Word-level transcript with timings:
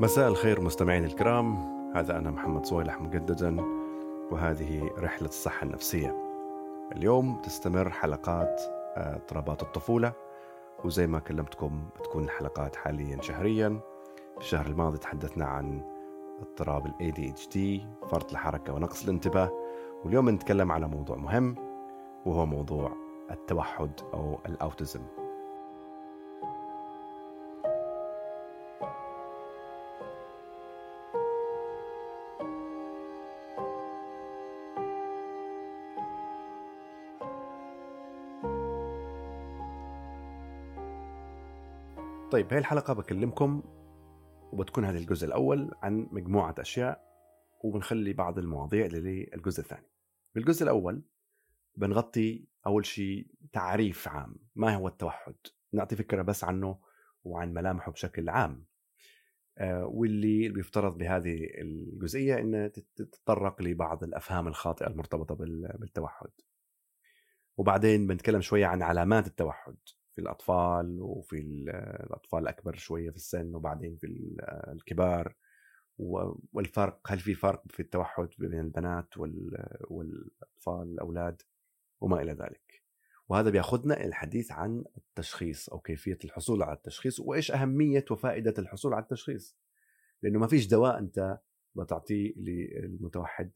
مساء 0.00 0.28
الخير 0.28 0.60
مستمعينا 0.60 1.06
الكرام. 1.06 1.56
هذا 1.94 2.18
أنا 2.18 2.30
محمد 2.30 2.66
صويلح 2.66 3.00
مجددا 3.00 3.56
وهذه 4.30 4.90
رحلة 4.98 5.28
الصحة 5.28 5.64
النفسية. 5.64 6.16
اليوم 6.92 7.42
تستمر 7.42 7.90
حلقات 7.90 8.60
آه، 8.96 9.16
اضطرابات 9.16 9.62
الطفولة 9.62 10.12
وزي 10.84 11.06
ما 11.06 11.18
كلمتكم 11.18 11.88
بتكون 12.00 12.24
الحلقات 12.24 12.76
حاليا 12.76 13.22
شهريا. 13.22 13.80
في 14.34 14.40
الشهر 14.40 14.66
الماضي 14.66 14.98
تحدثنا 14.98 15.44
عن 15.44 15.82
اضطراب 16.40 16.86
ال 16.86 17.12
ADHD 17.12 17.58
فرط 18.10 18.30
الحركة 18.32 18.74
ونقص 18.74 19.04
الانتباه. 19.04 19.50
واليوم 20.04 20.30
نتكلم 20.30 20.72
على 20.72 20.88
موضوع 20.88 21.16
مهم 21.16 21.54
وهو 22.26 22.46
موضوع 22.46 22.92
التوحد 23.30 23.90
أو 24.14 24.38
الأوتيزم. 24.48 25.00
طيب 42.36 42.52
هاي 42.52 42.58
الحلقة 42.58 42.92
بكلمكم 42.92 43.62
وبتكون 44.52 44.84
هذا 44.84 44.98
الجزء 44.98 45.26
الأول 45.26 45.74
عن 45.82 46.08
مجموعة 46.10 46.54
أشياء 46.58 47.00
وبنخلي 47.64 48.12
بعض 48.12 48.38
المواضيع 48.38 48.86
للجزء 48.86 49.60
الثاني. 49.60 49.86
بالجزء 50.34 50.62
الأول 50.62 51.02
بنغطي 51.76 52.48
أول 52.66 52.86
شيء 52.86 53.26
تعريف 53.52 54.08
عام 54.08 54.36
ما 54.54 54.74
هو 54.74 54.88
التوحد؟ 54.88 55.34
نعطي 55.72 55.96
فكرة 55.96 56.22
بس 56.22 56.44
عنه 56.44 56.78
وعن 57.24 57.54
ملامحه 57.54 57.92
بشكل 57.92 58.28
عام. 58.28 58.66
آه، 59.58 59.86
واللي 59.86 60.48
بيفترض 60.48 60.98
بهذه 60.98 61.46
الجزئية 61.60 62.38
أن 62.38 62.72
تتطرق 62.96 63.62
لبعض 63.62 64.04
الأفهام 64.04 64.48
الخاطئة 64.48 64.86
المرتبطة 64.86 65.34
بالتوحد. 65.78 66.30
وبعدين 67.56 68.06
بنتكلم 68.06 68.40
شوية 68.40 68.66
عن 68.66 68.82
علامات 68.82 69.26
التوحد. 69.26 69.76
في 70.16 70.22
الأطفال 70.22 70.98
وفي 71.00 71.40
الأطفال 72.06 72.38
الأكبر 72.38 72.76
شوية 72.76 73.10
في 73.10 73.16
السن 73.16 73.54
وبعدين 73.54 73.96
في 73.96 74.36
الكبار 74.72 75.34
والفرق 76.52 77.00
هل 77.06 77.18
في 77.18 77.34
فرق 77.34 77.62
في 77.68 77.80
التوحد 77.80 78.28
بين 78.38 78.60
البنات 78.60 79.16
والأطفال 79.88 80.82
الأولاد 80.82 81.42
وما 82.00 82.22
إلى 82.22 82.32
ذلك؟ 82.32 82.82
وهذا 83.28 83.50
بياخذنا 83.50 84.04
الحديث 84.04 84.52
عن 84.52 84.84
التشخيص 84.96 85.68
أو 85.68 85.78
كيفية 85.78 86.18
الحصول 86.24 86.62
على 86.62 86.76
التشخيص 86.76 87.20
وإيش 87.20 87.52
أهمية 87.52 88.04
وفائدة 88.10 88.54
الحصول 88.58 88.94
على 88.94 89.02
التشخيص. 89.02 89.56
لأنه 90.22 90.38
ما 90.38 90.46
فيش 90.46 90.66
دواء 90.66 90.98
أنت 90.98 91.38
بتعطيه 91.74 92.34
للمتوحد 92.36 93.50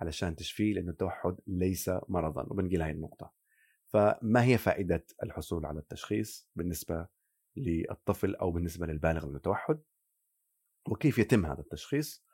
علشان 0.00 0.36
تشفيه 0.36 0.74
لأنه 0.74 0.90
التوحد 0.90 1.36
ليس 1.46 1.90
مرضا 2.08 2.42
وبنقول 2.42 2.82
هاي 2.82 2.90
النقطة. 2.90 3.39
فما 3.92 4.44
هي 4.44 4.58
فائدة 4.58 5.04
الحصول 5.22 5.66
على 5.66 5.78
التشخيص 5.78 6.48
بالنسبة 6.56 7.06
للطفل 7.56 8.34
أو 8.34 8.50
بالنسبة 8.50 8.86
للبالغ 8.86 9.24
المتوحد؟ 9.24 9.80
وكيف 10.88 11.18
يتم 11.18 11.46
هذا 11.46 11.60
التشخيص؟ 11.60 12.24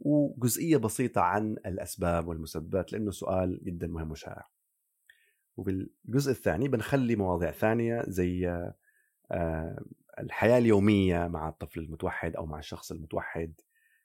وجزئية 0.00 0.76
بسيطة 0.76 1.20
عن 1.20 1.52
الأسباب 1.66 2.28
والمسببات 2.28 2.92
لأنه 2.92 3.10
سؤال 3.10 3.64
جدا 3.64 3.86
مهم 3.86 4.10
وشائع. 4.10 4.48
وبالجزء 5.56 6.30
الثاني 6.30 6.68
بنخلي 6.68 7.16
مواضيع 7.16 7.50
ثانية 7.50 8.02
زي 8.08 8.48
آه، 9.30 9.84
الحياة 10.18 10.58
اليومية 10.58 11.26
مع 11.26 11.48
الطفل 11.48 11.80
المتوحد 11.80 12.36
أو 12.36 12.46
مع 12.46 12.58
الشخص 12.58 12.92
المتوحد. 12.92 13.54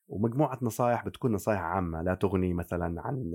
ومجموعة 0.08 0.60
نصائح 0.62 1.06
بتكون 1.06 1.32
نصائح 1.32 1.60
عامة 1.60 2.02
لا 2.02 2.16
تغني 2.16 2.54
مثلا 2.54 3.02
عن 3.02 3.34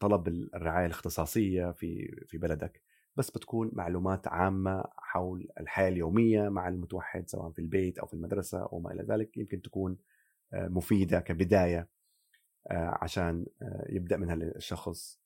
طلب 0.00 0.28
الرعاية 0.28 0.86
الاختصاصية 0.86 1.70
في 1.70 2.16
في 2.26 2.38
بلدك 2.38 2.82
بس 3.16 3.30
بتكون 3.30 3.70
معلومات 3.72 4.28
عامة 4.28 4.84
حول 4.96 5.48
الحياة 5.60 5.88
اليومية 5.88 6.48
مع 6.48 6.68
المتوحد 6.68 7.28
سواء 7.28 7.50
في 7.50 7.58
البيت 7.58 7.98
أو 7.98 8.06
في 8.06 8.14
المدرسة 8.14 8.62
أو 8.62 8.80
ما 8.80 8.92
إلى 8.92 9.02
ذلك 9.02 9.36
يمكن 9.36 9.62
تكون 9.62 9.96
آه، 10.52 10.68
مفيدة 10.68 11.20
كبداية 11.20 11.88
آه، 12.70 12.98
عشان 13.02 13.46
آه، 13.62 13.86
يبدأ 13.88 14.16
منها 14.16 14.34
الشخص 14.34 15.22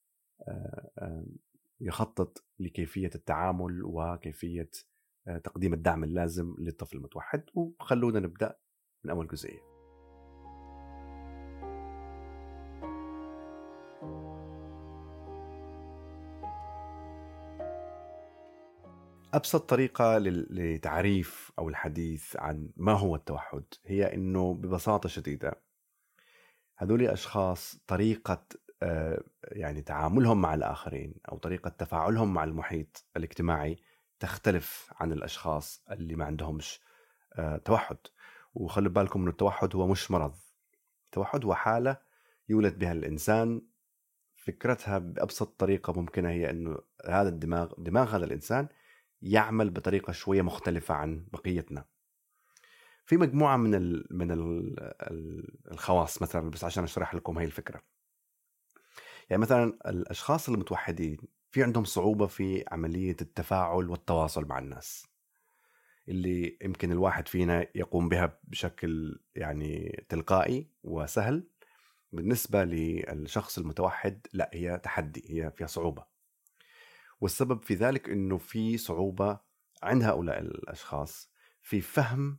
يخطط 1.80 2.44
لكيفية 2.58 3.10
التعامل 3.14 3.84
وكيفية 3.84 4.70
تقديم 5.44 5.74
الدعم 5.74 6.04
اللازم 6.04 6.54
للطفل 6.58 6.96
المتوحد. 6.96 7.42
وخلونا 7.54 8.20
نبدأ 8.20 8.56
من 9.04 9.10
أول 9.10 9.26
جزئية. 9.26 9.75
أبسط 19.36 19.70
طريقة 19.70 20.18
لتعريف 20.18 21.52
أو 21.58 21.68
الحديث 21.68 22.36
عن 22.36 22.70
ما 22.76 22.92
هو 22.92 23.14
التوحد 23.16 23.64
هي 23.86 24.14
إنه 24.14 24.54
ببساطة 24.54 25.08
شديدة. 25.08 25.62
هذول 26.76 27.02
أشخاص 27.06 27.76
طريقة 27.86 28.46
آه، 28.82 29.22
يعني 29.44 29.82
تعاملهم 29.82 30.40
مع 30.40 30.54
الآخرين 30.54 31.14
أو 31.32 31.38
طريقة 31.38 31.70
تفاعلهم 31.70 32.34
مع 32.34 32.44
المحيط 32.44 33.04
الاجتماعي 33.16 33.78
تختلف 34.20 34.92
عن 34.96 35.12
الأشخاص 35.12 35.84
اللي 35.90 36.14
ما 36.14 36.24
عندهمش 36.24 36.80
آه، 37.34 37.56
توحد. 37.56 37.98
وخلوا 38.54 38.92
بالكم 38.92 39.20
إنه 39.20 39.30
التوحد 39.30 39.76
هو 39.76 39.86
مش 39.86 40.10
مرض. 40.10 40.34
التوحد 41.04 41.44
هو 41.44 41.54
حالة 41.54 41.96
يولد 42.48 42.78
بها 42.78 42.92
الإنسان. 42.92 43.62
فكرتها 44.34 44.98
بأبسط 44.98 45.60
طريقة 45.60 45.92
ممكنة 45.92 46.30
هي 46.30 46.50
إنه 46.50 46.78
هذا 47.06 47.28
الدماغ 47.28 47.72
دماغ 47.78 48.16
هذا 48.16 48.24
الإنسان 48.24 48.68
يعمل 49.22 49.70
بطريقة 49.70 50.12
شوية 50.12 50.42
مختلفة 50.42 50.94
عن 50.94 51.26
بقيتنا. 51.32 51.84
في 53.06 53.16
مجموعة 53.16 53.56
من 53.56 53.74
ال 53.74 54.06
من 54.10 54.30
ال 54.30 54.76
الخواص 55.72 56.22
مثلا 56.22 56.50
بس 56.50 56.64
عشان 56.64 56.84
أشرح 56.84 57.14
لكم 57.14 57.38
هي 57.38 57.44
الفكرة. 57.44 57.82
يعني 59.30 59.42
مثلا 59.42 59.78
الأشخاص 59.86 60.48
المتوحدين 60.48 61.18
في 61.50 61.62
عندهم 61.62 61.84
صعوبة 61.84 62.26
في 62.26 62.64
عملية 62.72 63.16
التفاعل 63.22 63.90
والتواصل 63.90 64.44
مع 64.44 64.58
الناس. 64.58 65.06
اللي 66.08 66.58
يمكن 66.62 66.92
الواحد 66.92 67.28
فينا 67.28 67.66
يقوم 67.74 68.08
بها 68.08 68.38
بشكل 68.44 69.20
يعني 69.34 70.04
تلقائي 70.08 70.70
وسهل. 70.82 71.48
بالنسبة 72.12 72.64
للشخص 72.64 73.58
المتوحد 73.58 74.26
لا 74.32 74.50
هي 74.54 74.78
تحدي 74.78 75.24
هي 75.44 75.50
فيها 75.50 75.66
صعوبة. 75.66 76.15
والسبب 77.20 77.62
في 77.62 77.74
ذلك 77.74 78.08
إنه 78.08 78.38
في 78.38 78.78
صعوبة 78.78 79.38
عند 79.82 80.02
هؤلاء 80.02 80.40
الأشخاص 80.40 81.30
في 81.62 81.80
فهم 81.80 82.38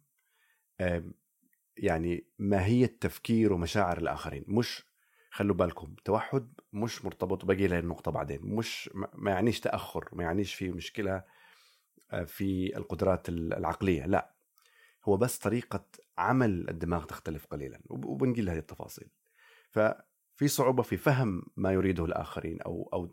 يعني 1.77 2.27
ماهيه 2.39 2.97
تفكير 3.01 3.53
ومشاعر 3.53 3.97
الآخرين. 3.97 4.43
مش 4.47 4.85
خلوا 5.31 5.55
بالكم 5.55 5.95
توحد 6.05 6.53
مش 6.73 7.05
مرتبط 7.05 7.45
باقي 7.45 7.67
لهي 7.67 7.79
النقطة 7.79 8.11
بعدين 8.11 8.39
مش 8.41 8.89
ما 9.13 9.31
يعنيش 9.31 9.59
تأخر 9.59 10.09
ما 10.13 10.23
يعنيش 10.23 10.53
في 10.53 10.71
مشكلة 10.71 11.23
آه، 12.11 12.23
في 12.23 12.77
القدرات 12.77 13.29
العقلية 13.29 14.05
لا. 14.05 14.33
هو 15.05 15.17
بس 15.17 15.38
طريقة 15.38 15.85
عمل 16.17 16.69
الدماغ 16.69 17.03
تختلف 17.03 17.45
قليلا 17.45 17.79
وبنقول 17.89 18.49
هذه 18.49 18.57
التفاصيل. 18.57 19.09
ففي 19.69 20.47
صعوبة 20.47 20.83
في 20.83 20.97
فهم 20.97 21.44
ما 21.55 21.71
يريده 21.71 22.05
الآخرين 22.05 22.61
أو 22.61 22.89
أو 22.94 23.05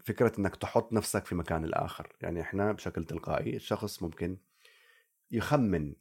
فكرة 0.00 0.32
إنك 0.38 0.56
تحط 0.56 0.92
نفسك 0.92 1.24
في 1.26 1.34
مكان 1.34 1.64
الآخر. 1.64 2.16
يعني 2.20 2.40
إحنا 2.40 2.72
بشكل 2.72 3.04
تلقائي 3.04 3.56
الشخص 3.56 4.02
ممكن 4.02 4.38
يخمن 5.30 5.94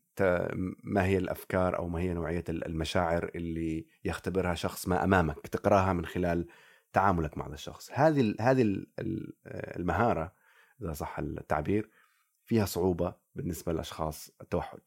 ما 0.83 1.05
هي 1.05 1.17
الأفكار 1.17 1.77
أو 1.77 1.87
ما 1.87 1.99
هي 1.99 2.13
نوعية 2.13 2.43
المشاعر 2.49 3.31
اللي 3.35 3.85
يختبرها 4.05 4.55
شخص 4.55 4.87
ما 4.87 5.03
أمامك 5.03 5.47
تقرأها 5.47 5.93
من 5.93 6.05
خلال 6.05 6.47
تعاملك 6.93 7.37
مع 7.37 7.47
هذا 7.47 7.53
الشخص. 7.53 7.91
هذه 7.93 8.35
هذه 8.39 8.85
المهارة 9.47 10.33
إذا 10.81 10.93
صح 10.93 11.19
التعبير 11.19 11.89
فيها 12.45 12.65
صعوبة 12.65 13.15
بالنسبة 13.35 13.73
لاشخاص 13.73 14.31
التوحد. 14.41 14.79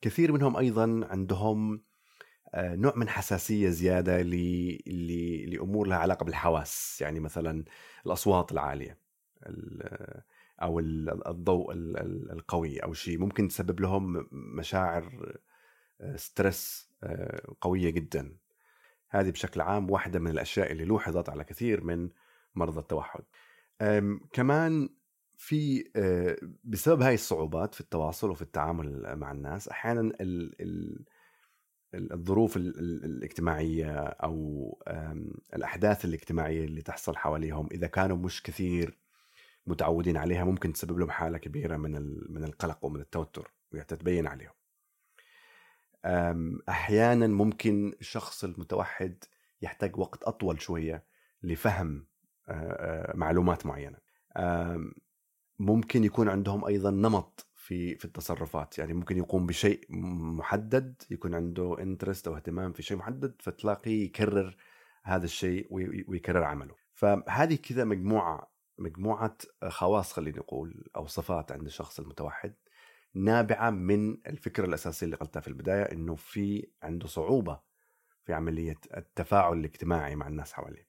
كثير 0.00 0.32
منهم 0.32 0.56
أيضا 0.56 1.00
عندهم 1.10 1.74
آه، 1.74 1.80
نوع 2.56 2.92
من 2.96 3.08
حساسية 3.08 3.68
زيادة 3.68 4.22
لأمور 5.46 5.86
لها 5.86 5.98
علاقة 5.98 6.24
بالحواس 6.24 7.00
يعني 7.00 7.20
مثلا 7.20 7.64
الأصوات 8.06 8.52
العالية 8.52 8.98
أو 10.62 10.80
الضوء 10.80 11.72
القوي 12.32 12.78
أو 12.78 12.92
شيء 12.92 13.18
ممكن 13.18 13.48
تسبب 13.48 13.80
لهم 13.80 14.28
مشاعر 14.32 15.36
ستريس 16.16 16.90
آه، 17.02 17.06
آه، 17.06 17.54
قوية 17.60 17.90
جدا. 17.90 18.36
هذه 19.08 19.30
بشكل 19.30 19.60
عام 19.60 19.90
واحدة 19.90 20.18
من 20.18 20.30
الأشياء 20.30 20.72
اللي 20.72 20.84
لوحظت 20.84 21.28
على 21.28 21.44
كثير 21.44 21.84
من 21.84 22.08
مرضى 22.54 22.80
التوحد. 22.80 23.22
كمان 24.32 24.88
في 25.36 25.90
آه، 25.96 26.36
بسبب 26.64 27.02
هاي 27.02 27.14
الصعوبات 27.14 27.74
في 27.74 27.80
التواصل 27.80 28.30
وفي 28.30 28.42
التعامل 28.42 29.16
مع 29.16 29.32
الناس 29.32 29.68
أحيانا 29.68 30.00
ال 30.00 30.62
ال 30.62 31.04
الظروف 31.94 32.56
الاجتماعية 32.56 33.92
أو 33.98 34.82
الأحداث 35.54 36.04
الاجتماعية 36.04 36.64
اللي 36.64 36.82
تحصل 36.82 37.16
حواليهم. 37.16 37.68
إذا 37.72 37.86
كانوا 37.86 38.16
مش 38.16 38.42
كثير 38.42 38.98
متعودين 39.66 40.16
عليها 40.16 40.44
ممكن 40.44 40.72
تسبب 40.72 40.98
لهم 40.98 41.10
حالة 41.10 41.38
كبيرة 41.38 41.76
من 41.76 41.92
من 42.32 42.44
القلق 42.44 42.84
ومن 42.84 43.00
التوتر 43.00 43.52
وتتبين 43.72 44.26
عليهم. 44.26 44.52
أحيانا 46.68 47.26
ممكن 47.26 47.92
الشخص 48.00 48.44
المتوحد 48.44 49.24
يحتاج 49.62 49.98
وقت 49.98 50.22
أطول 50.22 50.60
شوية 50.60 51.04
لفهم 51.42 52.06
معلومات 53.14 53.66
معينة. 53.66 53.98
ممكن 55.58 56.04
يكون 56.04 56.28
عندهم 56.28 56.64
أيضا 56.64 56.90
نمط 56.90 57.45
في 57.66 57.96
في 57.96 58.04
التصرفات. 58.04 58.78
يعني 58.78 58.92
ممكن 58.94 59.16
يقوم 59.16 59.46
بشيء 59.46 59.80
محدد 60.38 61.02
يكون 61.10 61.34
عنده 61.34 61.76
انترست 61.82 62.28
أو 62.28 62.36
اهتمام 62.36 62.72
في 62.72 62.82
شيء 62.82 62.96
محدد 62.96 63.34
فتلاقيه 63.38 64.04
يكرر 64.04 64.56
هذا 65.02 65.24
الشيء 65.24 65.66
ويكرر 66.08 66.44
عمله. 66.44 66.74
فهذه 66.94 67.54
كذا 67.54 67.84
مجموعة 67.84 68.52
مجموعة 68.78 69.36
خواص 69.68 70.12
خلينا 70.12 70.38
نقول 70.38 70.84
أو 70.96 71.06
صفات 71.06 71.52
عند 71.52 71.66
الشخص 71.66 72.00
المتوحد 72.00 72.54
نابعة 73.14 73.70
من 73.70 74.16
الفكرة 74.26 74.64
الأساسية 74.64 75.06
اللي 75.06 75.16
قلتها 75.16 75.40
في 75.40 75.48
البداية 75.48 75.82
إنه 75.82 76.14
في 76.14 76.68
عنده 76.82 77.06
صعوبة 77.06 77.60
في 78.24 78.32
عملية 78.32 78.80
التفاعل 78.96 79.58
الاجتماعي 79.58 80.16
مع 80.16 80.26
الناس 80.28 80.52
حواليه. 80.52 80.88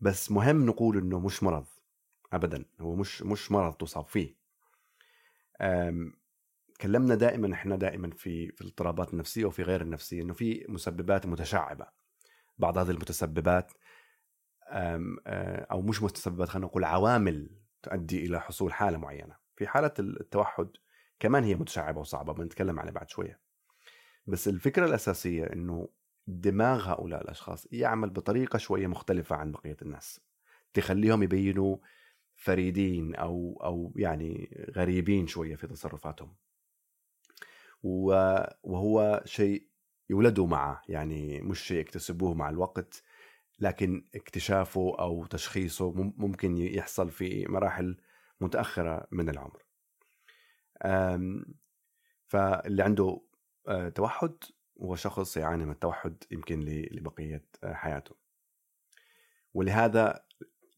بس 0.00 0.30
مهم 0.30 0.66
نقول 0.66 0.98
إنه 0.98 1.20
مش 1.20 1.42
مرض 1.42 1.66
ابدا. 2.32 2.64
هو 2.80 2.94
مش 2.94 3.22
مش 3.22 3.52
مرض 3.52 3.74
تصاب 3.74 4.06
فيه. 4.06 4.41
تكلمنا 6.74 7.14
دائما 7.14 7.54
إحنا 7.54 7.76
دائما 7.76 8.10
في 8.10 8.52
في 8.52 8.60
الاضطرابات 8.60 9.12
النفسية 9.12 9.44
وفي 9.44 9.62
غير 9.62 9.80
النفسية 9.80 10.22
إنه 10.22 10.32
في 10.32 10.66
مسببات 10.68 11.26
متشعبة. 11.26 11.86
بعض 12.58 12.78
هذه 12.78 12.90
المتسببات 12.90 13.72
أو 15.70 15.82
مش 15.82 16.02
متسببات 16.02 16.48
خلينا 16.48 16.66
نقول 16.66 16.84
عوامل 16.84 17.50
تؤدي 17.82 18.26
إلى 18.26 18.40
حصول 18.40 18.72
حالة 18.72 18.98
معينة. 18.98 19.36
في 19.56 19.66
حالة 19.66 19.92
التوحد 19.98 20.68
كمان 21.20 21.44
هي 21.44 21.54
متشعبة 21.54 22.00
وصعبة 22.00 22.32
بنتكلم 22.32 22.80
عليها 22.80 22.92
بعد 22.92 23.08
شوية. 23.10 23.40
بس 24.26 24.48
الفكرة 24.48 24.86
الأساسية 24.86 25.44
إنه 25.44 25.88
دماغ 26.26 26.90
هؤلاء 26.92 27.22
الأشخاص 27.22 27.66
يعمل 27.72 28.10
بطريقة 28.10 28.56
شوية 28.56 28.86
مختلفة 28.86 29.36
عن 29.36 29.52
بقية 29.52 29.76
الناس. 29.82 30.20
تخليهم 30.74 31.22
يبينوا 31.22 31.76
فريدين 32.42 33.14
أو 33.14 33.60
أو 33.64 33.92
يعني 33.96 34.56
غريبين 34.76 35.26
شوية 35.26 35.56
في 35.56 35.66
تصرفاتهم. 35.66 36.34
وهو 37.82 39.22
شيء 39.24 39.68
يولدوا 40.10 40.46
معه 40.46 40.82
يعني 40.88 41.40
مش 41.40 41.60
شيء 41.60 41.78
يكتسبوه 41.78 42.34
مع 42.34 42.48
الوقت 42.48 43.02
لكن 43.58 44.04
اكتشافه 44.14 44.96
أو 44.98 45.26
تشخيصه 45.26 45.92
ممكن 46.16 46.58
يحصل 46.58 47.10
في 47.10 47.46
مراحل 47.48 47.96
متأخرة 48.40 49.06
من 49.12 49.28
العمر. 49.28 49.62
فاللي 52.26 52.82
عنده 52.82 53.20
آه، 53.68 53.88
توحد 53.88 54.34
هو 54.82 54.96
شخص 54.96 55.36
يعاني 55.36 55.64
من 55.64 55.72
التوحد 55.72 56.24
يمكن 56.30 56.60
لبقية 56.92 57.44
آه، 57.64 57.72
حياته. 57.74 58.16
ولهذا 59.54 60.24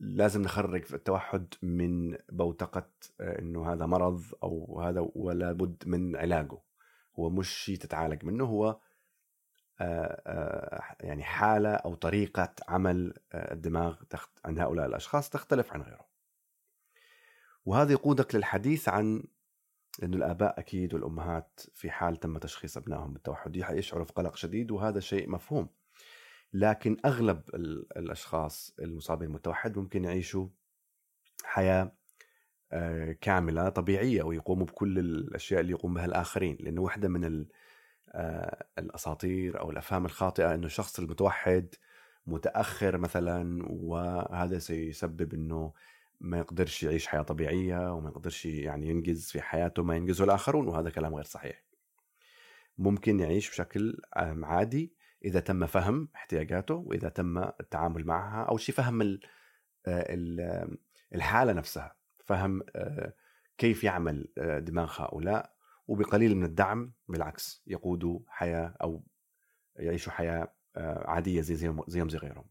لازم 0.04 0.42
نخرج 0.42 0.94
التوحد 0.94 1.54
من 1.62 2.16
بوتقة 2.28 2.90
آه، 3.20 3.38
إنه 3.38 3.72
هذا 3.72 3.86
مرض 3.86 4.22
أو 4.42 4.80
هذا 4.80 5.10
ولا 5.14 5.52
بد 5.52 5.82
من 5.86 6.16
علاجه. 6.16 6.58
هو 7.18 7.30
مش 7.30 7.48
شيء 7.48 7.76
تتعالج 7.76 8.24
منه 8.24 8.44
هو 8.44 8.80
آه، 9.80 10.22
آه، 10.26 10.96
يعني 11.00 11.22
حالة 11.22 11.74
أو 11.74 11.94
طريقة 11.94 12.54
عمل 12.68 13.14
الدماغ 13.34 14.02
عند 14.44 14.58
هؤلاء 14.58 14.86
الأشخاص 14.86 15.30
تختلف 15.30 15.72
عن 15.72 15.82
غيره 15.82 16.06
وهذا 17.64 17.92
يقودك 17.92 18.34
للحديث 18.34 18.88
عن 18.88 19.24
إنه 20.02 20.16
الآباء 20.16 20.58
أكيد 20.58 20.94
والأمهات 20.94 21.60
في 21.74 21.90
حال 21.90 22.16
تم 22.16 22.38
تشخيص 22.38 22.76
أبنائهم 22.76 23.12
بالتوحد 23.12 23.56
يشعروا 23.56 24.04
في 24.04 24.12
قلق 24.12 24.36
شديد 24.36 24.70
وهذا 24.70 25.00
شيء 25.00 25.30
مفهوم. 25.30 25.68
لكن 26.54 26.96
أغلب 27.04 27.42
الأشخاص 27.96 28.74
المصابين 28.80 29.32
بالتوحد 29.32 29.78
ممكن 29.78 30.04
يعيشوا 30.04 30.48
حياة 31.44 31.92
آه، 32.72 33.12
كاملة 33.20 33.68
طبيعية 33.68 34.22
ويقوموا 34.22 34.66
بكل 34.66 34.98
الأشياء 34.98 35.60
اللي 35.60 35.72
يقوم 35.72 35.94
بها 35.94 36.04
الآخرين. 36.04 36.56
لأنه 36.60 36.82
واحدة 36.82 37.08
من 37.08 37.46
آه، 38.12 38.66
الأساطير 38.78 39.60
أو 39.60 39.70
الأفهام 39.70 40.06
الخاطئة 40.06 40.54
إنه 40.54 40.66
الشخص 40.66 40.98
المتوحد 40.98 41.74
متأخر 42.26 42.98
مثلا 42.98 43.64
وهذا 43.68 44.58
سيسبب 44.58 45.34
إنه 45.34 45.72
ما 46.20 46.38
يقدرش 46.38 46.82
يعيش 46.82 47.06
حياة 47.06 47.22
طبيعية 47.22 47.92
وما 47.92 48.08
يقدرش 48.08 48.46
يعني 48.46 48.88
ينجز 48.88 49.30
في 49.30 49.40
حياته 49.42 49.82
ما 49.82 49.96
ينجزه 49.96 50.24
الآخرون 50.24 50.68
وهذا 50.68 50.90
كلام 50.90 51.14
غير 51.14 51.24
صحيح. 51.24 51.64
ممكن 52.78 53.20
يعيش 53.20 53.50
بشكل 53.50 54.00
عادي 54.42 54.92
إذا 55.24 55.40
تم 55.40 55.66
فهم 55.66 56.08
احتياجاته 56.14 56.74
وإذا 56.74 57.08
تم 57.08 57.38
التعامل 57.38 58.06
معها 58.06 58.44
أو 58.44 58.56
شيء 58.56 58.74
فهم 58.74 59.18
آه، 59.86 60.68
الحالة 61.14 61.52
نفسها 61.52 61.96
فهم 62.24 62.62
آه، 62.76 63.14
كيف 63.58 63.84
يعمل 63.84 64.28
آه، 64.38 64.58
دماغ 64.58 65.02
هؤلاء 65.02 65.54
وبقليل 65.88 66.36
من 66.36 66.44
الدعم 66.44 66.92
بالعكس 67.08 67.62
يقودوا 67.66 68.20
حياة 68.28 68.74
أو 68.82 69.04
يعيشوا 69.76 70.12
حياة 70.12 70.54
عادية 70.76 71.40
زي 71.40 71.54
زيهم 71.54 72.08
زي, 72.08 72.18
غيرهم. 72.18 72.44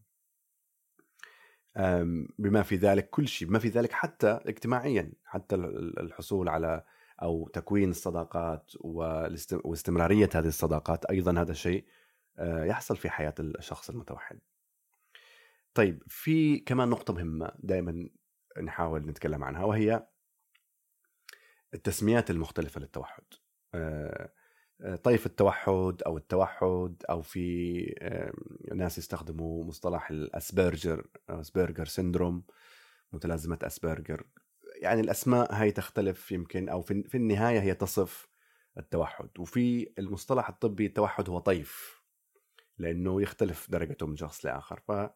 بما 2.38 2.62
في 2.62 2.76
ذلك 2.76 3.10
كل 3.10 3.28
شيء 3.28 3.48
بما 3.48 3.58
في 3.58 3.68
ذلك 3.68 3.92
حتى 3.92 4.28
اجتماعيا 4.28 5.12
حتى 5.24 5.54
الحصول 5.54 6.48
على 6.48 6.84
أو 7.22 7.48
تكوين 7.48 7.90
الصداقات 7.90 8.72
واستمرارية 9.64 10.28
هذه 10.34 10.46
الصداقات 10.46 11.04
أيضا 11.04 11.40
هذا 11.40 11.52
شيء 11.52 11.84
يحصل 12.40 12.96
في 12.96 13.10
حياة 13.10 13.34
الشخص 13.40 13.90
المتوحد. 13.90 14.38
طيب 15.74 16.02
في 16.08 16.58
كمان 16.58 16.88
نقطة 16.88 17.14
مهمة 17.14 17.52
دائما 17.58 18.08
نحاول 18.62 19.06
نتكلم 19.06 19.44
عنها 19.44 19.64
وهي 19.64 20.06
التسميات 21.74 22.30
المختلفة 22.30 22.80
للتوحد. 22.80 23.24
آه، 23.74 24.32
آه، 24.80 24.96
طيف 24.96 25.26
التوحد 25.26 26.02
أو 26.06 26.16
التوحد 26.16 27.02
أو 27.10 27.22
في 27.22 27.84
ناس 28.74 28.98
يستخدموا 28.98 29.64
مصطلح 29.64 30.10
ال 30.10 30.21
Asperger 30.21 31.06
Asperger 31.28 31.84
syndrome 31.86 32.42
متلازمة 33.12 33.58
أسبرجر 33.62 34.26
يعني 34.76 35.00
الأسماء 35.00 35.54
هاي 35.54 35.70
تختلف 35.70 36.32
يمكن 36.32 36.68
أو 36.68 36.82
في 36.82 37.14
النهاية 37.14 37.60
هي 37.60 37.74
تصف 37.74 38.28
التوحد 38.78 39.28
وفي 39.38 39.92
المصطلح 39.98 40.48
الطبي 40.48 40.86
التوحد 40.86 41.28
هو 41.28 41.38
طيف 41.38 42.03
لأنه 42.78 43.22
يختلف 43.22 43.70
درجته 43.70 44.06
من 44.06 44.16
شخص 44.16 44.46
لآخر. 44.46 44.80
ف 44.80 45.10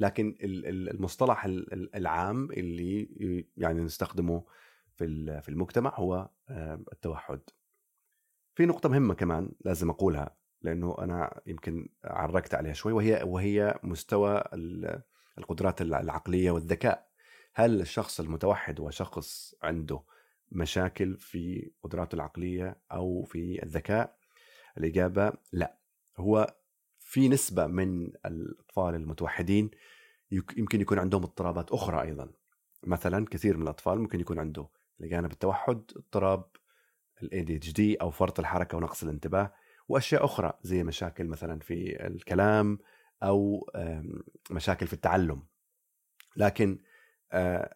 لكن 0.00 0.36
المصطلح 0.40 1.44
العام 1.94 2.50
اللي 2.50 3.08
يعني 3.56 3.80
نستخدمه 3.80 4.44
في 4.96 5.40
في 5.42 5.48
المجتمع 5.48 5.94
هو 5.94 6.30
التوحد. 6.92 7.40
في 8.54 8.66
نقطة 8.66 8.88
مهمة 8.88 9.14
كمان 9.14 9.52
لازم 9.60 9.90
أقولها 9.90 10.36
لأنه 10.62 10.96
أنا 10.98 11.40
يمكن 11.46 11.88
عرقت 12.04 12.54
عليها 12.54 12.72
شوي 12.72 12.92
وهي 12.92 13.22
وهي 13.24 13.78
مستوى 13.82 14.42
القدرات 15.38 15.82
العقلية 15.82 16.50
والذكاء. 16.50 17.08
هل 17.54 17.80
الشخص 17.80 18.20
المتوحد 18.20 18.80
هو 18.80 18.90
شخص 18.90 19.54
عنده 19.62 20.02
مشاكل 20.52 21.16
في 21.18 21.72
قدراته 21.82 22.14
العقلية 22.14 22.76
أو 22.92 23.22
في 23.24 23.62
الذكاء؟ 23.62 24.16
الإجابة 24.78 25.32
لا. 25.52 25.78
هو 26.16 26.54
في 27.12 27.28
نسبة 27.28 27.66
من 27.66 28.12
الأطفال 28.26 28.94
المتوحدين 28.94 29.70
يمكن 30.30 30.80
يكون 30.80 30.98
عندهم 30.98 31.22
اضطرابات 31.22 31.72
أخرى 31.72 32.02
أيضا. 32.02 32.30
مثلا 32.82 33.26
كثير 33.26 33.56
من 33.56 33.62
الأطفال 33.62 33.98
ممكن 33.98 34.20
يكون 34.20 34.38
عنده 34.38 34.68
لجانب 35.00 35.32
التوحد 35.32 35.82
اضطراب 35.96 36.44
ال 37.22 37.30
ADHD 37.30 38.00
أو 38.00 38.10
فرط 38.10 38.38
الحركة 38.38 38.76
ونقص 38.76 39.02
الانتباه 39.02 39.52
وأشياء 39.88 40.24
أخرى 40.24 40.52
زي 40.62 40.84
مشاكل 40.84 41.26
مثلا 41.26 41.60
في 41.60 42.06
الكلام 42.06 42.78
أو 43.22 43.70
مشاكل 44.50 44.86
في 44.86 44.92
التعلم. 44.92 45.42
لكن 46.36 46.78
آه، 47.32 47.74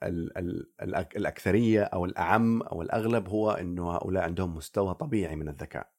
الأكثرية 1.16 1.83
أو 1.83 2.05
الأعم 2.05 2.62
أو 2.62 2.83
الأغلب 2.83 3.28
هو 3.28 3.50
أنه 3.50 3.90
هؤلاء 3.90 4.25
عندهم 4.25 4.55
مستوى 4.55 4.95
طبيعي 4.95 5.37
من 5.37 5.49
الذكاء. 5.49 5.93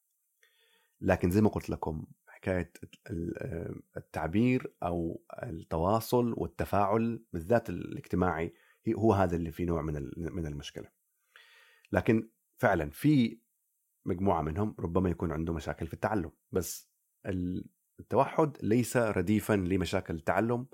لكن 1.00 1.30
زي 1.30 1.40
ما 1.40 1.48
قلت 1.48 1.70
لكم 1.70 2.06
حكاية 2.38 2.72
التعبير 3.96 4.72
أو 4.82 5.22
التواصل 5.42 6.34
والتفاعل 6.36 7.22
بالذات 7.32 7.70
الاجتماعي 7.70 8.54
هو 8.94 9.12
هذا 9.12 9.36
اللي 9.36 9.50
في 9.50 9.64
نوع 9.64 9.82
من 9.82 10.10
من 10.16 10.46
المشكلة. 10.46 10.88
لكن 11.92 12.28
فعلا 12.56 12.90
في 12.90 13.40
مجموعة 14.04 14.42
منهم 14.42 14.74
ربما 14.78 15.10
يكون 15.10 15.32
عنده 15.32 15.52
مشاكل 15.52 15.86
في 15.86 15.94
التعلم 15.94 16.30
بس 16.52 16.90
التوحد 18.00 18.56
ليس 18.62 18.96
رديفا 18.96 19.52
لمشاكل 19.52 20.14
التعلم 20.14 20.66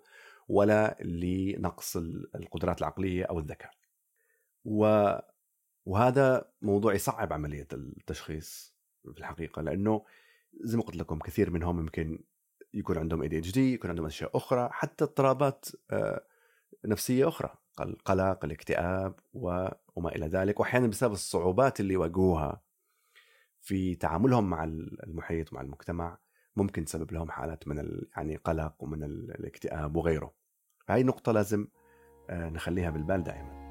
ولا 0.49 0.97
لنقص 1.01 1.97
القدرات 2.35 2.79
العقلية 2.79 3.25
أو 3.25 3.39
الذكاء. 3.39 3.71
وهذا 5.87 6.53
موضوع 6.63 6.95
يصعب 6.95 7.33
عملية 7.33 7.69
التشخيص 7.73 8.77
في 9.03 9.19
الحقيقة 9.19 9.63
لأنه 9.63 10.05
زي 10.61 10.77
ما 10.77 10.83
قلت 10.83 10.97
لكم 10.97 11.19
كثير 11.19 11.51
منهم 11.51 11.79
يمكن 11.79 12.25
يكون 12.75 12.99
عندهم 12.99 13.23
اي 13.23 13.39
اتش 13.39 13.53
دي 13.53 13.75
يكون 13.75 13.91
عندهم 13.91 14.07
أشياء 14.07 14.37
أخرى 14.37 14.69
حتى 14.73 15.05
اضطرابات 15.05 15.65
آه، 15.91 16.27
نفسية 16.85 17.29
أخرى 17.29 17.55
القلق 17.81 18.45
الاكتئاب 18.45 19.15
وما 19.33 20.09
إلى 20.17 20.27
ذلك. 20.27 20.61
واحيانا 20.61 20.87
بسبب 20.87 21.13
الصعوبات 21.13 21.81
اللي 21.81 21.97
واجهوها 21.97 22.63
في 23.61 23.95
تعاملهم 23.95 24.51
مع 24.51 24.65
المحيط 24.65 25.53
ومع 25.53 25.61
المجتمع 25.61 26.19
ممكن 26.57 26.85
تسبب 26.85 27.13
لهم 27.13 27.31
حالات 27.31 27.69
من 27.69 28.03
يعني 28.17 28.37
قلق 28.37 28.75
ومن 28.79 29.05
الاكتئاب 29.05 29.97
وغيره. 29.97 30.35
فهي 30.87 31.03
نقطة 31.03 31.33
لازم 31.33 31.67
آه، 32.31 32.49
نخليها 32.49 32.91
بالبال 32.91 33.23
دائما. 33.23 33.64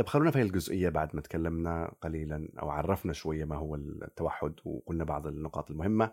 طيب 0.00 0.08
خلونا 0.08 0.30
في 0.30 0.42
الجزئية 0.42 0.88
بعد 0.88 1.16
ما 1.16 1.20
تكلمنا 1.20 1.92
قليلا 2.00 2.48
أو 2.62 2.70
عرفنا 2.70 3.12
شوية 3.12 3.44
ما 3.44 3.56
هو 3.56 3.74
التوحد 3.74 4.54
وقلنا 4.64 5.04
بعض 5.04 5.26
النقاط 5.26 5.70
المهمة 5.70 6.12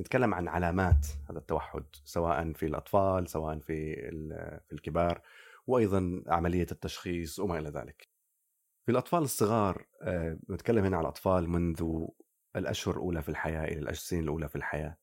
نتكلم 0.00 0.34
عن 0.34 0.48
علامات 0.48 1.06
هذا 1.30 1.38
التوحد 1.38 1.84
سواء 2.04 2.52
في 2.52 2.66
الأطفال 2.66 3.28
سواء 3.28 3.58
في 3.58 3.94
في 4.66 4.72
الكبار 4.72 5.20
وأيضا 5.66 6.22
عملية 6.26 6.66
التشخيص 6.72 7.38
وما 7.38 7.58
إلى 7.58 7.68
ذلك. 7.68 8.08
في 8.86 8.92
الأطفال 8.92 9.22
الصغار 9.22 9.86
آه، 10.02 10.38
نتكلم 10.50 10.84
هنا 10.84 10.96
على 10.96 11.04
الأطفال 11.04 11.48
منذ 11.50 12.06
الأشهر 12.56 12.94
الأولى 12.94 13.22
في 13.22 13.28
الحياة 13.28 13.64
إلى 13.64 13.90
السنين 13.90 14.22
الأولى 14.22 14.48
في 14.48 14.56
الحياة. 14.56 14.96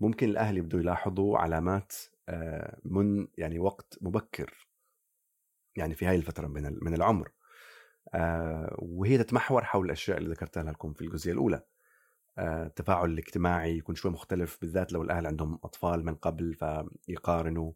ممكن 0.00 0.28
الأهل 0.28 0.58
يبدوا 0.58 0.80
يلاحظوا 0.80 1.38
علامات 1.38 1.92
آه، 2.28 2.78
من 2.84 3.28
يعني 3.36 3.58
وقت 3.58 3.98
مبكر 4.00 4.67
يعني 5.78 5.94
في 5.94 6.06
هاي 6.06 6.16
الفترة 6.16 6.46
من 6.46 6.78
من 6.82 6.94
العمر. 6.94 7.30
آه، 8.14 8.76
وهي 8.78 9.18
تتمحور 9.18 9.64
حول 9.64 9.86
الأشياء 9.86 10.18
اللي 10.18 10.30
ذكرتها 10.30 10.62
لكم 10.62 10.92
في 10.92 11.02
الجزئية 11.02 11.32
الأولى. 11.32 11.62
آه، 12.38 12.66
التفاعل 12.66 13.10
الاجتماعي 13.10 13.78
يكون 13.78 13.94
شوي 13.94 14.10
مختلف 14.12 14.58
بالذات 14.60 14.92
لو 14.92 15.02
الأهل 15.02 15.26
عندهم 15.26 15.58
أطفال 15.64 16.04
من 16.04 16.14
قبل 16.14 16.54
فيقارنوا 16.54 17.72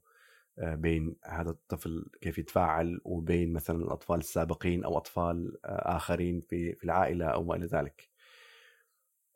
آه، 0.59 0.75
بين 0.75 1.17
هذا 1.25 1.51
الطفل 1.51 2.11
كيف 2.21 2.39
يتفاعل 2.39 3.01
وبين 3.05 3.53
مثلا 3.53 3.77
الأطفال 3.77 4.19
السابقين 4.19 4.85
أو 4.85 4.99
أطفال 4.99 5.59
آخرين 5.65 6.41
في 6.41 6.75
في 6.75 6.85
العائلة 6.85 7.27
أو 7.27 7.45
ما 7.45 7.57
إلى 7.57 7.67
ذلك. 7.67 8.12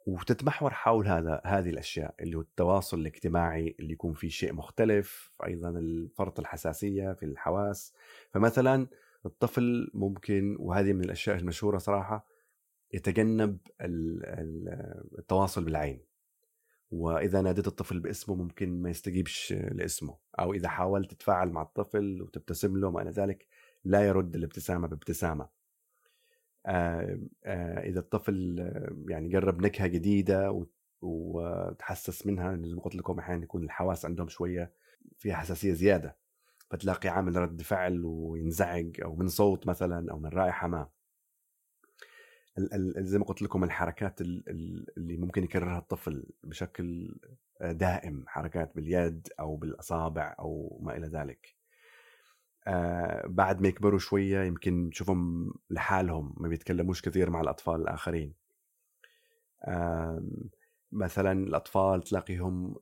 وتتمحور 0.06 0.70
حول 0.70 1.08
هذا 1.08 1.40
هذه 1.44 1.70
الأشياء 1.70 2.14
اللي 2.20 2.36
هو 2.36 2.40
التواصل 2.40 2.98
الاجتماعي 3.00 3.76
اللي 3.80 3.92
يكون 3.92 4.14
فيه 4.14 4.28
شيء 4.28 4.52
مختلف 4.52 5.32
أيضا 5.46 5.68
الفرط 5.70 6.40
الحساسية 6.40 7.12
في 7.12 7.24
الحواس. 7.24 7.94
فمثلا 8.30 8.86
الطفل 9.26 9.90
ممكن 9.94 10.56
وهذه 10.58 10.92
من 10.92 11.04
الأشياء 11.04 11.36
المشهورة 11.36 11.78
صراحة 11.78 12.26
يتجنب 12.92 13.58
التواصل 15.18 15.64
بالعين. 15.64 16.00
وإذا 16.90 17.40
ناديت 17.40 17.66
الطفل 17.66 18.00
باسمه 18.00 18.34
ممكن 18.34 18.82
ما 18.82 18.90
يستجيبش 18.90 19.52
لاسمه. 19.52 20.18
أو 20.38 20.52
إذا 20.52 20.68
حاولت 20.68 21.10
تتفاعل 21.10 21.50
مع 21.50 21.62
الطفل 21.62 22.22
وتبتسم 22.22 22.76
له 22.76 22.88
وما 22.88 23.02
إلى 23.02 23.10
ذلك 23.10 23.46
لا 23.84 24.06
يرد 24.06 24.36
الابتسامة 24.36 24.88
بابتسامة. 24.88 25.55
إذا 26.66 28.00
الطفل 28.00 28.58
يعني 29.08 29.28
جرب 29.28 29.60
نكهة 29.60 29.86
جديدة 29.86 30.66
وتحسس 31.02 32.26
منها 32.26 32.56
زي 32.56 32.74
ما 32.74 32.80
قلت 32.82 32.94
لكم 32.94 33.18
أحيانا 33.18 33.42
يكون 33.42 33.64
الحواس 33.64 34.04
عندهم 34.04 34.28
شوية 34.28 34.72
فيها 35.18 35.36
حساسية 35.36 35.72
زيادة 35.72 36.16
فتلاقي 36.70 37.08
عامل 37.08 37.36
رد 37.36 37.62
فعل 37.62 38.04
وينزعج 38.04 39.00
أو 39.04 39.16
من 39.16 39.28
صوت 39.28 39.66
مثلا 39.66 40.12
أو 40.12 40.18
من 40.18 40.28
رائحة 40.28 40.68
ما. 40.68 40.88
زي 42.98 43.18
ما 43.18 43.24
قلت 43.24 43.42
لكم 43.42 43.64
الحركات 43.64 44.20
اللي 44.20 45.16
ممكن 45.16 45.44
يكررها 45.44 45.78
الطفل 45.78 46.26
بشكل 46.44 47.16
دائم 47.60 48.24
حركات 48.26 48.76
باليد 48.76 49.28
أو 49.40 49.56
بالأصابع 49.56 50.36
أو 50.38 50.78
ما 50.82 50.96
إلى 50.96 51.06
ذلك. 51.06 51.56
آه 52.66 53.26
بعد 53.26 53.60
ما 53.60 53.68
يكبروا 53.68 53.98
شوية 53.98 54.44
يمكن 54.44 54.86
نشوفهم 54.86 55.52
لحالهم 55.70 56.34
ما 56.36 56.48
بيتكلموش 56.48 57.02
كثير 57.02 57.30
مع 57.30 57.40
الأطفال 57.40 57.80
الآخرين. 57.80 58.34
آه 59.64 60.22
مثلا 60.92 61.32
الأطفال 61.32 62.02
تلاقيهم 62.02 62.76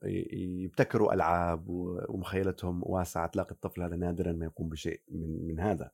يبتكروا 0.63 1.13
ألعاب 1.13 1.65
ومخيلتهم 2.09 2.81
واسعة 2.83 3.27
تلاقي 3.27 3.51
الطفل 3.51 3.83
هذا 3.83 3.95
نادرا 3.95 4.31
ما 4.31 4.45
يقوم 4.45 4.69
بشيء 4.69 5.01
من, 5.11 5.47
من 5.47 5.59
هذا. 5.59 5.91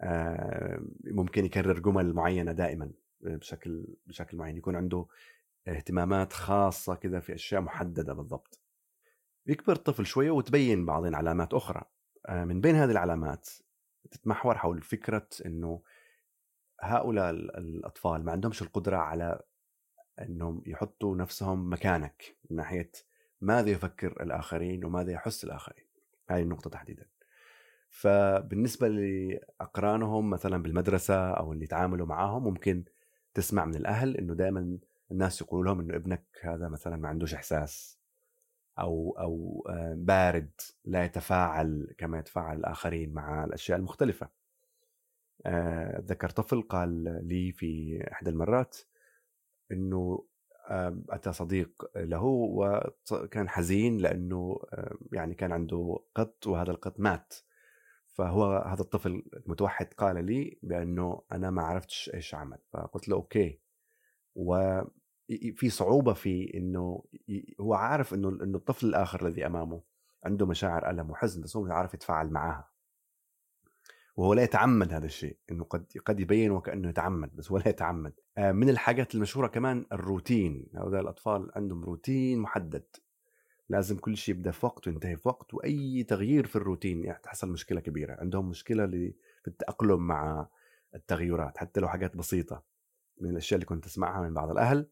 آه 0.00 0.82
ممكن 1.04 1.44
يكرر 1.44 1.78
جمل 1.78 2.12
معينة 2.14 2.52
دائما 2.52 2.90
بشكل 3.20 3.86
بشكل 4.06 4.36
معين. 4.36 4.56
يكون 4.56 4.76
عنده 4.76 5.06
اهتمامات 5.68 6.32
خاصة 6.32 6.94
كذا 6.94 7.20
في 7.20 7.34
أشياء 7.34 7.60
محددة 7.60 8.14
بالضبط. 8.14 8.60
يكبر 9.46 9.72
الطفل 9.72 10.06
شوية 10.06 10.30
وتبين 10.30 10.86
بعضين 10.86 11.14
علامات 11.14 11.54
أخرى. 11.54 11.82
آه، 11.82 11.97
من 12.28 12.60
بين 12.60 12.74
هذه 12.74 12.90
العلامات 12.90 13.48
تتمحور 14.10 14.58
حول 14.58 14.82
فكرة 14.82 15.28
أنه 15.46 15.82
هؤلاء 16.80 17.30
الأطفال 17.30 18.24
ما 18.24 18.32
عندهمش 18.32 18.62
القدرة 18.62 18.96
على 18.96 19.40
أنهم 20.20 20.62
يحطوا 20.66 21.16
نفسهم 21.16 21.72
مكانك 21.72 22.36
من 22.50 22.56
ناحية 22.56 22.90
ماذا 23.40 23.70
يفكر 23.70 24.22
الآخرين 24.22 24.84
وماذا 24.84 25.12
يحس 25.12 25.44
الآخرين. 25.44 25.84
هذه 26.30 26.42
النقطة 26.42 26.70
تحديدا. 26.70 27.06
فبالنسبة 27.90 28.88
لأقرانهم 28.88 30.30
مثلا 30.30 30.62
بالمدرسة 30.62 31.30
أو 31.30 31.52
اللي 31.52 31.64
يتعاملوا 31.64 32.06
معاهم 32.06 32.44
ممكن 32.44 32.84
تسمع 33.34 33.64
من 33.64 33.74
الأهل 33.74 34.16
أنه 34.16 34.34
دائما 34.34 34.78
الناس 35.10 35.40
يقولوا 35.40 35.64
لهم 35.64 35.80
أنه 35.80 35.96
ابنك 35.96 36.24
هذا 36.42 36.68
مثلا 36.68 36.96
ما 36.96 37.08
عندوش 37.08 37.34
إحساس. 37.34 37.97
أو 38.80 39.16
أو 39.18 39.64
آه، 39.70 39.94
بارد 39.98 40.50
لا 40.84 41.04
يتفاعل 41.04 41.94
كما 41.98 42.18
يتفاعل 42.18 42.56
الآخرين 42.58 43.12
مع 43.12 43.44
الأشياء 43.44 43.78
المختلفة. 43.78 44.28
اتذكر 45.46 46.30
طفل 46.30 46.62
قال 46.62 47.20
لي 47.28 47.52
في 47.52 48.00
إحدى 48.12 48.30
المرات 48.30 48.76
إنه 49.72 50.24
أتى 51.10 51.32
صديق 51.32 51.90
له 51.96 52.22
وكان 52.24 53.48
حزين 53.48 53.96
لأنه 53.96 54.60
يعني 55.12 55.34
كان 55.34 55.52
عنده 55.52 55.98
قط 56.14 56.46
وهذا 56.46 56.70
القط 56.70 57.00
مات. 57.00 57.34
فهو 58.06 58.56
هذا 58.56 58.80
الطفل 58.80 59.22
المتوحد 59.36 59.86
قال 59.94 60.24
لي 60.24 60.58
بأنه 60.62 61.22
أنا 61.32 61.50
ما 61.50 61.62
عرفتش 61.62 62.10
إيش 62.14 62.34
عمل 62.34 62.58
فقلت 62.72 63.08
له 63.08 63.16
أوكي. 63.16 63.60
و 64.34 64.80
في 65.54 65.70
صعوبة 65.70 66.12
في 66.12 66.54
إنه 66.54 67.04
هو 67.60 67.74
عارف 67.74 68.14
إنه 68.14 68.28
إنه 68.28 68.58
الطفل 68.58 68.86
الآخر 68.86 69.26
الذي 69.26 69.46
أمامه 69.46 69.82
عنده 70.24 70.46
مشاعر 70.46 70.90
ألم 70.90 71.10
وحزن 71.10 71.42
بس 71.42 71.56
هو 71.56 71.62
مش 71.62 71.70
عارف 71.70 71.94
يتفاعل 71.94 72.30
معها. 72.30 72.70
وهو 74.16 74.34
لا 74.34 74.42
يتعمد 74.42 74.92
هذا 74.92 75.06
الشيء 75.06 75.36
إنه 75.50 75.64
قد 75.64 75.86
قد 76.06 76.20
يبين 76.20 76.50
وكأنه 76.50 76.88
يتعمد 76.88 77.36
بس 77.36 77.50
هو 77.50 77.58
لا 77.58 77.68
يتعمد. 77.68 78.12
آه، 78.38 78.52
من 78.52 78.68
الحاجات 78.68 79.14
المشهورة 79.14 79.46
كمان 79.46 79.86
الروتين. 79.92 80.66
هؤلاء 80.74 81.00
الأطفال 81.00 81.50
عندهم 81.56 81.84
روتين 81.84 82.38
محدد. 82.38 82.84
لازم 83.68 83.96
كل 83.98 84.16
شيء 84.16 84.34
يبدأ 84.34 84.50
في 84.50 84.66
وقت 84.66 84.88
وينتهي 84.88 85.16
في 85.16 85.28
وقت 85.28 85.54
وأي 85.54 86.04
تغيير 86.04 86.46
في 86.46 86.56
الروتين 86.56 87.14
تحصل 87.22 87.50
مشكلة 87.50 87.80
كبيرة. 87.80 88.16
عندهم 88.20 88.48
مشكلة 88.48 88.86
في 89.42 89.48
التأقلم 89.48 90.06
مع 90.06 90.48
التغيرات 90.94 91.58
حتى 91.58 91.80
لو 91.80 91.88
حاجات 91.88 92.16
بسيطة. 92.16 92.62
من 93.20 93.30
الأشياء 93.30 93.56
اللي 93.56 93.66
كنت 93.66 93.86
اسمعها 93.86 94.22
من 94.22 94.34
بعض 94.34 94.50
الأهل. 94.50 94.88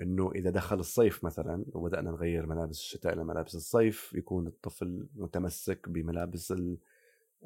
إنه 0.00 0.32
إذا 0.34 0.50
دخل 0.50 0.80
الصيف 0.80 1.24
مثلا 1.24 1.64
وبدأنا 1.72 2.10
نغير 2.10 2.46
ملابس 2.46 2.78
الشتاء 2.78 3.12
إلى 3.12 3.24
ملابس 3.24 3.54
الصيف 3.54 4.12
يكون 4.12 4.46
الطفل 4.46 5.08
متمسك 5.14 5.88
بملابس 5.88 6.54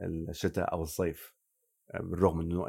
الشتاء 0.00 0.73
أو 0.73 0.82
الصيف. 0.82 1.35
بالرغم 2.00 2.40
إنه 2.40 2.66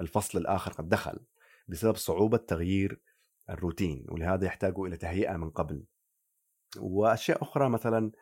الفصل 0.00 0.38
الآخر 0.38 0.72
قد 0.72 0.88
دخل 0.88 1.20
بسبب 1.68 1.96
صعوبة 1.96 2.36
تغيير 2.36 3.00
الروتين 3.50 4.06
ولهذا 4.08 4.46
يحتاجوا 4.46 4.86
إلى 4.86 4.96
تهيئة 4.96 5.36
من 5.36 5.50
قبل. 5.50 5.84
وأشياء 6.78 7.42
أخرى 7.42 7.68
مثلا 7.68 8.12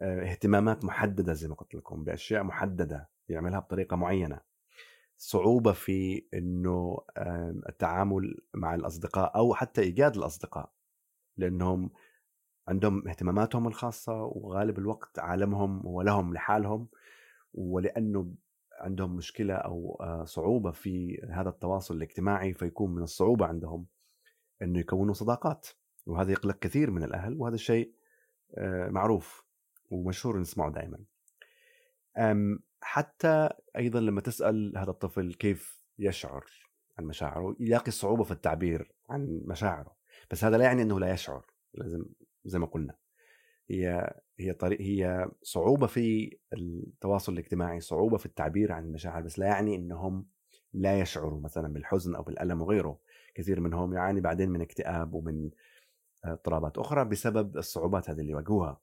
آه، 0.00 0.30
اهتمامات 0.30 0.84
محددة 0.84 1.32
زي 1.32 1.48
ما 1.48 1.54
قلت 1.54 1.74
لكم 1.74 2.04
بأشياء 2.04 2.42
محددة 2.42 3.10
يعملها 3.28 3.58
بطريقة 3.58 3.96
معينة. 3.96 4.40
صعوبة 5.22 5.72
في 5.72 6.26
إنه 6.34 6.98
التعامل 7.68 8.38
مع 8.54 8.74
الأصدقاء 8.74 9.36
أو 9.36 9.54
حتى 9.54 9.80
إيجاد 9.80 10.16
الأصدقاء 10.16 10.72
لأنهم 11.36 11.90
عندهم 12.68 13.08
اهتماماتهم 13.08 13.68
الخاصة 13.68 14.24
وغالب 14.24 14.78
الوقت 14.78 15.18
عالمهم 15.18 15.80
هو 15.86 16.02
لهم 16.02 16.34
لحالهم 16.34 16.88
ولأنه 17.54 18.34
عندهم 18.80 19.16
مشكلة 19.16 19.54
أو 19.54 20.02
صعوبة 20.24 20.70
في 20.70 21.22
هذا 21.30 21.48
التواصل 21.48 21.96
الاجتماعي 21.96 22.54
فيكون 22.54 22.94
من 22.94 23.02
الصعوبة 23.02 23.46
عندهم 23.46 23.86
إنه 24.62 24.78
يكونوا 24.78 25.14
صداقات. 25.14 25.68
وهذا 26.06 26.32
يقلق 26.32 26.58
كثير 26.58 26.90
من 26.90 27.02
الأهل 27.02 27.36
وهذا 27.40 27.54
الشيء 27.54 27.94
معروف 28.88 29.44
ومشهور 29.90 30.38
نسمعه 30.38 30.70
دائما 30.72 30.98
حتى 32.92 33.48
أيضا 33.76 34.00
لما 34.00 34.20
تسأل 34.20 34.72
هذا 34.76 34.90
الطفل 34.90 35.34
كيف 35.34 35.82
يشعر 35.98 36.44
عن 36.98 37.04
مشاعره 37.04 37.56
يلاقي 37.60 37.90
صعوبة 37.90 38.24
في 38.24 38.30
التعبير 38.30 38.92
عن 39.08 39.40
مشاعره. 39.44 39.96
بس 40.30 40.44
هذا 40.44 40.58
لا 40.58 40.64
يعني 40.64 40.82
إنه 40.82 41.00
لا 41.00 41.12
يشعر 41.12 41.46
لازم 41.74 42.04
زي 42.44 42.58
ما 42.58 42.66
قلنا. 42.66 42.94
هي 43.70 44.14
هي 44.38 44.52
طريق 44.52 44.80
هي 44.80 45.30
صعوبة 45.42 45.86
في 45.86 46.36
التواصل 46.52 47.32
الاجتماعي 47.32 47.80
صعوبة 47.80 48.16
في 48.16 48.26
التعبير 48.26 48.72
عن 48.72 48.84
المشاعر 48.84 49.22
بس 49.22 49.38
لا 49.38 49.46
يعني 49.46 49.76
إنهم 49.76 50.26
لا 50.72 51.00
يشعروا 51.00 51.40
مثلا 51.40 51.72
بالحزن 51.72 52.14
أو 52.14 52.22
بالألم 52.22 52.62
وغيره. 52.62 52.98
كثير 53.34 53.60
منهم 53.60 53.94
يعاني 53.94 54.20
بعدين 54.20 54.50
من 54.50 54.60
اكتئاب 54.60 55.14
ومن 55.14 55.50
اضطرابات 56.24 56.78
أخرى 56.78 57.04
بسبب 57.04 57.56
الصعوبات 57.56 58.10
هذه 58.10 58.20
اللي 58.20 58.32
يواجهوها 58.32 58.80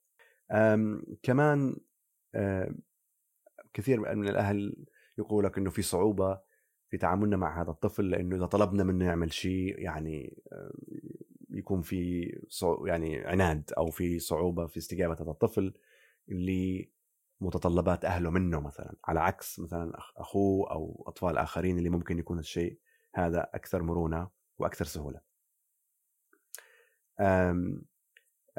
كمان 1.23 1.75
كثير 3.73 4.15
من 4.15 4.27
الأهل 4.27 4.85
يقول 5.17 5.45
لك 5.45 5.57
إنه 5.57 5.69
في 5.69 5.81
صعوبة 5.81 6.39
في 6.89 6.97
تعاملنا 6.97 7.37
مع 7.37 7.61
هذا 7.61 7.71
الطفل 7.71 8.09
لأنه 8.09 8.35
إذا 8.35 8.45
طلبنا 8.45 8.83
منه 8.83 9.05
يعمل 9.05 9.33
شيء 9.33 9.79
يعني 9.79 10.43
يكون 11.49 11.81
في 11.81 12.31
يعني 12.85 13.17
عناد 13.17 13.71
أو 13.77 13.89
في 13.89 14.19
صعوبة 14.19 14.67
في 14.67 14.77
استجابة 14.77 15.13
هذا 15.13 15.31
الطفل 15.31 15.73
لمتطلبات 16.27 18.05
أهله 18.05 18.29
منه 18.29 18.59
مثلا 18.59 18.95
على 19.05 19.19
عكس 19.19 19.59
مثلا 19.59 19.91
أخوه 20.17 20.71
أو 20.71 21.03
أطفال 21.07 21.37
آخرين 21.37 21.77
اللي 21.77 21.89
ممكن 21.89 22.19
يكون 22.19 22.39
الشيء 22.39 22.79
هذا 23.15 23.49
أكثر 23.53 23.83
مرونة 23.83 24.29
وأكثر 24.59 24.85
سهولة. 24.85 25.21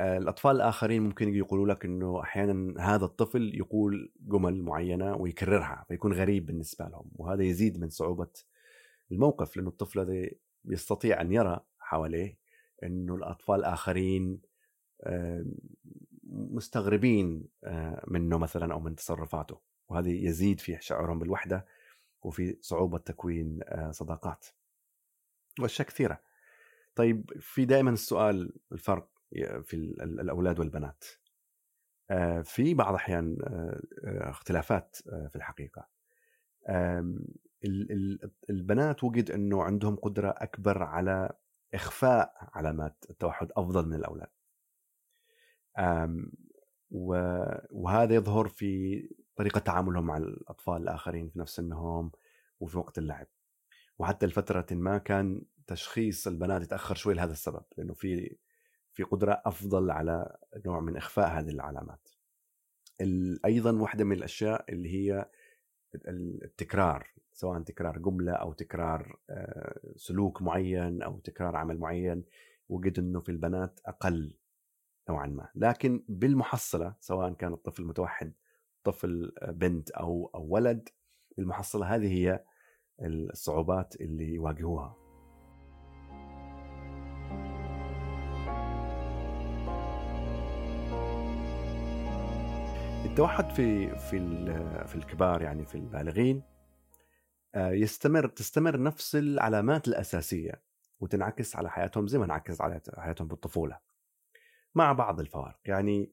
الأطفال 0.01 0.57
الآخرين 0.57 1.03
ممكن 1.03 1.35
يقولوا 1.35 1.67
لك 1.67 1.85
إنه 1.85 2.23
أحيانا 2.23 2.75
هذا 2.95 3.05
الطفل 3.05 3.55
يقول 3.55 4.13
جمل 4.21 4.63
معينة 4.63 5.17
ويكررها 5.17 5.85
فيكون 5.89 6.13
غريب 6.13 6.47
بالنسبة 6.47 6.85
لهم 6.85 7.11
وهذا 7.17 7.43
يزيد 7.43 7.81
من 7.81 7.89
صعوبة 7.89 8.31
الموقف 9.13 9.57
لأنه 9.57 9.69
الطفل 9.69 10.01
هذا 10.01 10.31
يستطيع 10.65 11.21
أن 11.21 11.33
يرى 11.33 11.61
حواليه 11.79 12.39
إنه 12.83 13.15
الأطفال 13.15 13.61
الآخرين 13.61 14.41
مستغربين 16.33 17.49
آه، 17.65 18.05
منه 18.09 18.39
مثلا 18.39 18.73
أو 18.73 18.81
من 18.81 18.95
تصرفاته 18.95 19.61
وهذا 19.89 20.09
يزيد 20.09 20.61
في 20.61 20.79
شعورهم 20.81 21.19
بالوحدة 21.19 21.67
وفي 22.23 22.57
صعوبة 22.61 22.99
تكوين 22.99 23.61
آه، 23.65 23.91
صداقات 23.91 24.47
وأشياء 25.61 25.89
كثيرة. 25.89 26.21
طيب 26.95 27.33
في 27.41 27.65
دائما 27.65 27.91
السؤال 27.91 28.53
الفرق 28.73 29.09
في 29.63 29.75
الأولاد 30.03 30.59
والبنات. 30.59 31.05
آه، 32.11 32.41
في 32.41 32.75
بعض 32.75 32.89
الاحيان 32.89 33.37
اختلافات 34.05 34.97
في 35.05 35.37
الحقيقة. 35.37 35.89
البنات 38.51 39.05
وجد 39.05 39.31
إنه 39.31 39.63
عندهم 39.63 39.97
قدرة 39.97 40.35
أكبر 40.37 40.83
على 40.83 41.33
إخفاء 41.75 42.33
علامات 42.55 43.05
التوحد 43.11 43.49
أفضل 43.57 43.87
من 43.87 43.95
الأولاد. 43.95 44.31
وهذا 47.71 48.15
يظهر 48.15 48.49
في 48.49 49.03
طريقة 49.37 49.59
تعاملهم 49.59 50.07
مع 50.07 50.17
الأطفال 50.17 50.83
الآخرين 50.83 51.29
في 51.31 51.39
نفس 51.39 51.57
سنهم 51.57 52.13
وفي 52.61 52.79
وقت 52.79 52.99
اللعب. 52.99 53.27
وحتى 53.99 54.27
لفترة 54.27 54.67
ما 54.71 54.99
كان 54.99 55.43
تشخيص 55.67 56.27
البنات 56.27 56.63
يتأخر 56.63 56.95
شوي 56.95 57.15
لهذا 57.15 57.33
السبب 57.33 57.63
لأنه 57.77 57.95
في 57.95 58.37
في 58.93 59.03
قدرة 59.03 59.43
أفضل 59.45 59.91
على 59.91 60.37
نوع 60.67 60.81
من 60.81 60.97
إخفاء 60.97 61.29
هذه 61.29 61.51
العلامات. 61.51 62.09
أيضا 63.45 63.73
واحدة 63.73 64.05
من 64.05 64.17
الأشياء 64.17 64.65
اللي 64.73 64.89
هي 64.89 65.31
التكرار 65.95 67.11
سواء 67.33 67.63
تكرار 67.63 67.99
جملة 67.99 68.33
أو 68.33 68.53
تكرار 68.53 69.19
آه، 69.31 69.81
سلوك 69.97 70.43
معين 70.43 71.03
أو 71.03 71.19
تكرار 71.19 71.57
عمل 71.57 71.79
معين 71.79 72.25
وجد 72.69 72.99
أنه 72.99 73.21
في 73.21 73.29
البنات 73.29 73.81
أقل 73.87 74.39
نوعا 75.09 75.27
ما. 75.27 75.49
لكن 75.55 76.05
بالمحصلة 76.09 76.95
سواء 77.01 77.33
كان 77.33 77.53
الطفل 77.53 77.85
متوحد 77.85 78.33
طفل 78.85 79.33
آه، 79.39 79.51
بنت 79.51 79.91
أو 79.91 80.31
أو 80.35 80.47
ولد 80.49 80.89
بالمحصلة 81.37 81.95
هذه 81.95 82.13
هي 82.13 82.45
الصعوبات 83.01 84.01
اللي 84.01 84.35
يواجهوها. 84.35 85.10
التوحد 93.21 93.51
في 93.51 93.97
في 93.97 94.19
في 94.87 94.95
الكبار 94.95 95.43
يعني 95.43 95.67
في 95.67 95.75
البالغين 95.75 96.43
آه، 97.55 97.71
يستمر 97.71 98.29
تستمر 98.29 98.83
نفس 98.83 99.17
العلامات 99.17 99.89
الأساسية 99.89 100.63
وتنعكس 101.01 101.57
على 101.57 101.71
حياتهم 101.71 102.07
زي 102.07 102.19
ما 102.19 102.25
انعكس 102.25 102.61
على 102.61 102.81
حياتهم 102.99 103.29
بالطفولة 103.29 103.79
مع 104.75 104.93
بعض 104.93 105.21
الفوارق. 105.21 105.59
يعني 105.65 106.13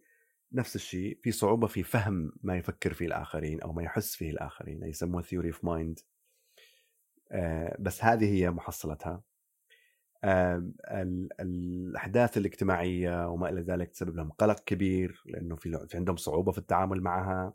نفس 0.51 0.75
الشيء 0.75 1.19
في 1.23 1.31
صعوبة 1.31 1.67
في 1.67 1.83
فهم 1.83 2.31
ما 2.43 2.57
يفكر 2.57 2.93
فيه 2.93 3.05
الآخرين 3.05 3.61
أو 3.61 3.73
ما 3.73 3.83
يحس 3.83 4.15
فيه 4.15 4.29
الآخرين 4.29 4.83
يسموه 4.83 5.21
theory 5.21 5.47
of 5.47 5.65
mind 5.65 5.99
بس 7.79 8.03
هذه 8.03 8.33
هي 8.33 8.51
محصلتها. 8.51 9.21
الأحداث 11.39 12.37
الاجتماعية 12.37 13.29
وما 13.29 13.49
إلى 13.49 13.61
ذلك 13.61 13.89
تسبب 13.89 14.15
لهم 14.15 14.31
قلق 14.31 14.59
كبير 14.59 15.23
لأنه 15.25 15.55
في 15.55 15.87
عندهم 15.93 16.15
صعوبة 16.15 16.51
في 16.51 16.57
التعامل 16.57 17.01
معها. 17.01 17.53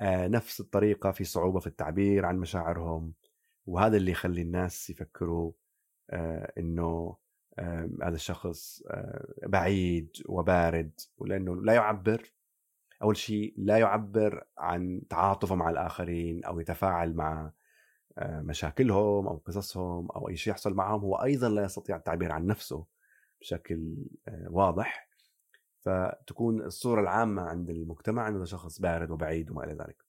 آه، 0.00 0.28
نفس 0.28 0.60
الطريقة 0.60 1.10
في 1.10 1.24
صعوبة 1.24 1.60
في 1.60 1.66
التعبير 1.66 2.26
عن 2.26 2.38
مشاعرهم 2.38 3.12
وهذا 3.66 3.96
اللي 3.96 4.10
يخلي 4.10 4.42
الناس 4.42 4.90
يفكروا 4.90 5.52
آه، 6.10 6.52
إنه 6.58 7.16
هذا 8.02 8.14
الشخص 8.14 8.82
آه، 8.90 9.34
بعيد 9.46 10.16
وبارد 10.26 11.00
ولأنه 11.18 11.62
لا 11.62 11.72
يعبر. 11.72 12.32
أول 13.02 13.16
شيء 13.16 13.54
لا 13.56 13.78
يعبر 13.78 14.44
عن 14.58 15.02
تعاطفه 15.10 15.54
مع 15.54 15.70
الآخرين 15.70 16.44
أو 16.44 16.60
يتفاعل 16.60 17.14
مع 17.14 17.52
مشاكلهم 18.18 19.26
أو 19.28 19.36
قصصهم 19.36 20.08
أو 20.10 20.28
أي 20.28 20.36
شيء 20.36 20.50
يحصل 20.50 20.74
معهم 20.74 21.00
هو 21.00 21.14
أيضا 21.14 21.48
لا 21.48 21.64
يستطيع 21.64 21.96
التعبير 21.96 22.32
عن 22.32 22.46
نفسه 22.46 22.86
بشكل 23.40 23.96
واضح. 24.48 25.10
فتكون 25.80 26.62
الصورة 26.62 27.00
العامة 27.00 27.42
عند 27.42 27.70
المجتمع 27.70 28.28
أنه 28.28 28.44
شخص 28.44 28.80
بارد 28.80 29.10
وبعيد 29.10 29.50
وما 29.50 29.64
إلى 29.64 29.72
ذلك. 29.72 30.04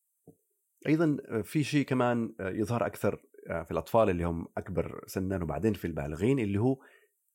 أيضا 0.87 1.17
في 1.43 1.63
شيء 1.63 1.85
كمان 1.85 2.33
يظهر 2.39 2.85
أكثر 2.85 3.21
في 3.47 3.71
الأطفال 3.71 4.09
اللي 4.09 4.23
هم 4.23 4.47
أكبر 4.57 5.03
سنا 5.07 5.43
وبعدين 5.43 5.73
في 5.73 5.85
البالغين 5.85 6.39
اللي 6.39 6.59
هو 6.59 6.77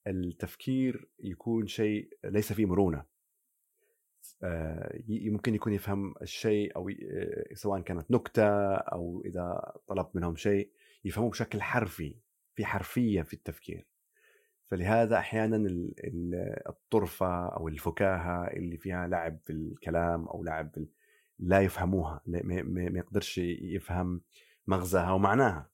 التفكير 0.06 1.08
يكون 1.18 1.66
شيء 1.66 2.08
ليس 2.24 2.52
فيه 2.52 2.66
مرونة. 2.66 3.15
ممكن 5.08 5.54
يكون 5.54 5.72
يفهم 5.72 6.14
الشيء 6.22 6.76
أو 6.76 6.90
سواء 7.54 7.80
كانت 7.80 8.10
نكتة 8.10 8.74
أو 8.74 9.22
إذا 9.24 9.72
طلبت 9.86 10.16
منهم 10.16 10.36
شيء 10.36 10.70
يفهموه 11.04 11.30
بشكل 11.30 11.62
حرفي 11.62 12.16
في 12.54 12.64
حرفية 12.64 13.22
في 13.22 13.34
التفكير. 13.34 13.86
فلهذا 14.70 15.18
أحيانا 15.18 15.68
الطرفة 16.68 17.48
أو 17.48 17.68
الفكاهة 17.68 18.46
اللي 18.46 18.76
فيها 18.76 19.06
لعب 19.08 19.38
في 19.44 19.52
الكلام 19.52 20.28
أو 20.28 20.44
لعب 20.44 20.70
في 20.74 20.86
لا 21.38 21.60
يفهموها 21.60 22.20
ما 22.26 22.98
يقدرش 22.98 23.38
يفهم 23.38 24.20
مغزاها 24.66 25.12
ومعناها 25.12 25.70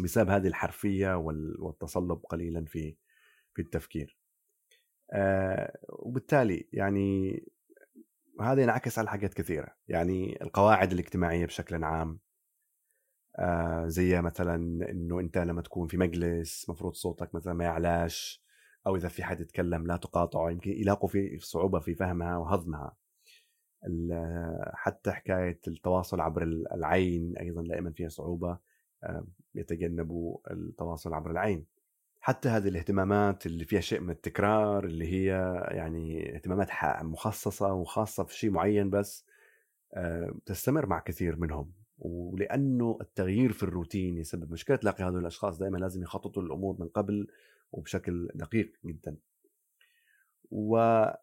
بسبب 0.00 0.30
هذه 0.30 0.46
الحرفية 0.46 1.16
والتصلب 1.58 2.18
قليلا 2.18 2.64
في 2.64 2.96
في 3.54 3.62
التفكير. 3.62 4.18
آه 5.12 5.78
وبالتالي 5.88 6.68
يعني 6.72 7.42
هذا 8.40 8.62
ينعكس 8.62 8.98
على 8.98 9.10
حاجات 9.10 9.34
كثيرة. 9.34 9.68
يعني 9.88 10.42
القواعد 10.42 10.92
الاجتماعية 10.92 11.46
بشكل 11.46 11.84
عام 11.84 12.20
آه 13.38 13.86
زي 13.86 14.22
مثلا 14.22 14.54
إنه 14.90 15.20
أنت 15.20 15.38
لما 15.38 15.62
تكون 15.62 15.88
في 15.88 15.96
مجلس 15.96 16.70
مفروض 16.70 16.94
صوتك 16.94 17.34
مثلا 17.34 17.52
ما 17.52 17.64
يعلاش 17.64 18.44
أو 18.86 18.96
إذا 18.96 19.08
في 19.08 19.24
حد 19.24 19.40
يتكلم 19.40 19.86
لا 19.86 19.96
تقاطعه 19.96 20.50
يمكن 20.50 20.70
يلاقوا 20.70 21.08
في 21.08 21.38
صعوبة 21.38 21.80
في 21.80 21.94
فهمها 21.94 22.36
وهضمها. 22.36 22.96
حتى 24.74 25.12
حكاية 25.12 25.60
التواصل 25.68 26.20
عبر 26.20 26.42
العين 26.74 27.36
أيضا 27.36 27.62
دائما 27.62 27.92
فيها 27.92 28.08
صعوبة 28.08 28.58
يتجنبوا 29.54 30.38
التواصل 30.50 31.14
عبر 31.14 31.30
العين. 31.30 31.66
حتى 32.26 32.48
هذه 32.48 32.68
الاهتمامات 32.68 33.46
اللي 33.46 33.64
فيها 33.64 33.80
شيء 33.80 34.00
من 34.00 34.10
التكرار 34.10 34.84
اللي 34.84 35.12
هي 35.12 35.26
يعني 35.70 36.34
اهتمامات 36.34 36.68
مخصصة 37.02 37.72
وخاصة 37.72 38.24
في 38.24 38.36
شيء 38.36 38.50
معين 38.50 38.90
بس 38.90 39.26
تستمر 40.46 40.86
مع 40.86 41.00
كثير 41.00 41.36
منهم. 41.36 41.72
ولأنه 41.98 42.98
التغيير 43.00 43.52
في 43.52 43.62
الروتين 43.62 44.18
يسبب 44.18 44.52
مشكلة. 44.52 44.76
تلاقي 44.76 45.04
هذول 45.04 45.20
الأشخاص 45.20 45.58
دائما 45.58 45.78
لازم 45.78 46.02
يخططوا 46.02 46.42
الأمور 46.42 46.76
من 46.80 46.88
قبل 46.88 47.26
وبشكل 47.72 48.28
دقيق 48.34 48.72
جدا. 48.84 49.16
ونفس 50.50 51.18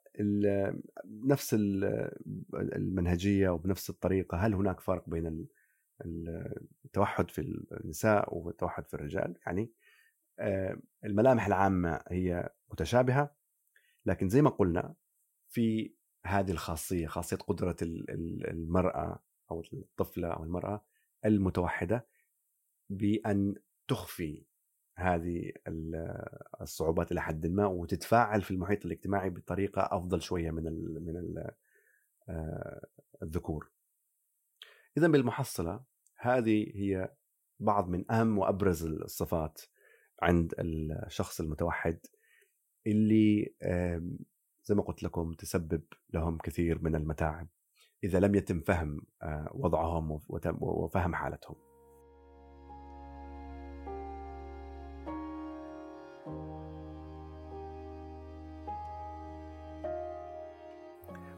المنهجية 2.54 3.50
وبنفس 3.50 3.90
الطريقة 3.90 4.38
هل 4.38 4.54
هناك 4.54 4.80
فرق 4.80 5.10
بين 5.10 5.48
التوحد 6.86 7.32
في 7.32 7.42
النساء 7.72 8.38
والتوحد 8.38 8.88
في 8.88 8.94
الرجال؟ 8.94 9.36
يعني 9.46 9.62
آه، 9.62 9.83
الملامح 11.06 11.46
العامة 11.46 12.04
هي 12.08 12.50
متشابهة 12.70 13.36
لكن 14.06 14.30
زي 14.30 14.42
ما 14.42 14.50
قلنا 14.50 14.96
في 15.50 15.96
هذه 16.26 16.52
الخاصية 16.52 17.08
خاصية 17.08 17.38
قدرة 17.38 17.76
المرأة 17.82 19.24
أو 19.52 19.64
الطفلة 19.74 20.28
أو 20.28 20.44
المرأة 20.44 20.86
المتوحدة 21.26 22.08
بأن 22.90 23.56
تخفي 23.88 24.46
هذه 24.98 25.52
الصعوبات 26.62 27.12
إلى 27.12 27.22
حد 27.22 27.48
ما 27.48 27.66
وتتفاعل 27.66 28.42
في 28.42 28.52
المحيط 28.52 28.86
الاجتماعي 28.86 29.30
بطريقة 29.30 29.82
أفضل 29.82 30.22
شوية 30.22 30.52
من 30.52 30.64
من 31.04 31.44
آه، 32.30 32.88
الذكور. 33.24 33.72
اذا 34.98 35.08
بالمحصلة 35.08 35.84
هذه 36.18 36.72
هي 36.76 37.14
بعض 37.60 37.90
من 37.90 38.12
أهم 38.12 38.38
وأبرز 38.38 38.86
الصفات 38.86 39.62
عند 40.24 40.54
الشخص 40.60 41.40
المتوحد 41.40 42.00
اللي 42.88 43.56
زي 44.64 44.76
ما 44.76 44.82
قلت 44.82 45.04
لكم 45.04 45.34
تسبب 45.34 45.84
لهم 46.14 46.38
كثير 46.38 46.84
من 46.84 46.96
المتاعب 46.96 47.48
إذا 48.04 48.20
لم 48.20 48.36
يتم 48.36 48.60
فهم 48.60 49.02
آه، 49.22 49.52
وضعهم 49.54 50.20
وفهم 50.62 51.16
حالتهم. 51.16 51.56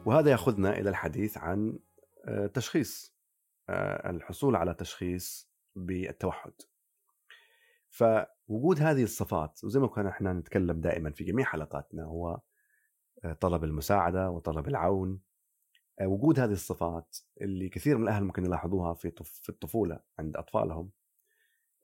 وهذا 0.06 0.30
ياخذنا 0.30 0.78
إلى 0.78 0.90
الحديث 0.90 1.38
عن 1.38 1.78
آه، 2.24 2.46
تشخيص 2.46 3.16
آه، 3.68 4.10
الحصول 4.10 4.56
على 4.56 4.74
تشخيص 4.74 5.50
بالتوحد. 5.76 6.52
فوجود 7.96 8.80
هذه 8.80 9.02
الصفات 9.02 9.64
وزي 9.64 9.80
ما 9.80 9.86
كنا 9.86 10.08
إحنا 10.08 10.32
نتكلم 10.32 10.80
دائما 10.80 11.10
في 11.10 11.24
جميع 11.24 11.44
حلقاتنا 11.44 12.04
هو 12.04 12.40
طلب 13.40 13.64
المساعدة 13.64 14.30
وطلب 14.30 14.68
العون. 14.68 15.20
آه، 16.00 16.06
وجود 16.06 16.40
هذه 16.40 16.52
الصفات 16.52 17.16
اللي 17.40 17.68
كثير 17.68 17.96
من 17.98 18.02
الأهل 18.02 18.24
ممكن 18.24 18.44
يلاحظوها 18.44 18.94
في 18.94 19.12
في 19.24 19.48
الطفولة 19.48 20.00
عند 20.18 20.36
أطفالهم 20.36 20.90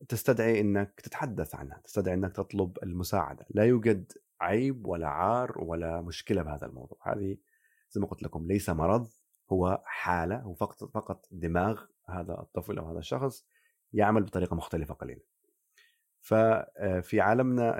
تستدعي 0.08 0.60
إنك 0.60 1.00
تتحدث 1.00 1.54
عنها، 1.54 1.80
تستدعي 1.84 2.14
إنك 2.14 2.32
تطلب 2.32 2.78
المساعدة، 2.82 3.46
لا 3.50 3.64
يوجد 3.64 4.12
عيب 4.40 4.86
ولا 4.86 5.08
عار 5.08 5.58
ولا 5.64 6.00
مشكلة 6.00 6.42
بهذا 6.42 6.66
الموضوع، 6.66 6.98
هذه 7.02 7.36
زي 7.90 8.00
ما 8.00 8.06
قلت 8.06 8.22
لكم 8.22 8.46
ليس 8.46 8.70
مرض 8.70 9.08
هو 9.52 9.82
حالة 9.84 10.36
هو 10.36 10.54
فقط 10.54 10.84
فقط 10.84 11.26
دماغ 11.30 11.84
هذا 12.08 12.32
الطفل 12.40 12.78
أو 12.78 12.90
هذا 12.90 12.98
الشخص 12.98 13.46
يعمل 13.92 14.22
بطريقة 14.22 14.56
مختلفة 14.56 14.94
قليلا. 14.94 15.31
ففي 16.22 17.20
آه، 17.20 17.22
عالمنا 17.22 17.78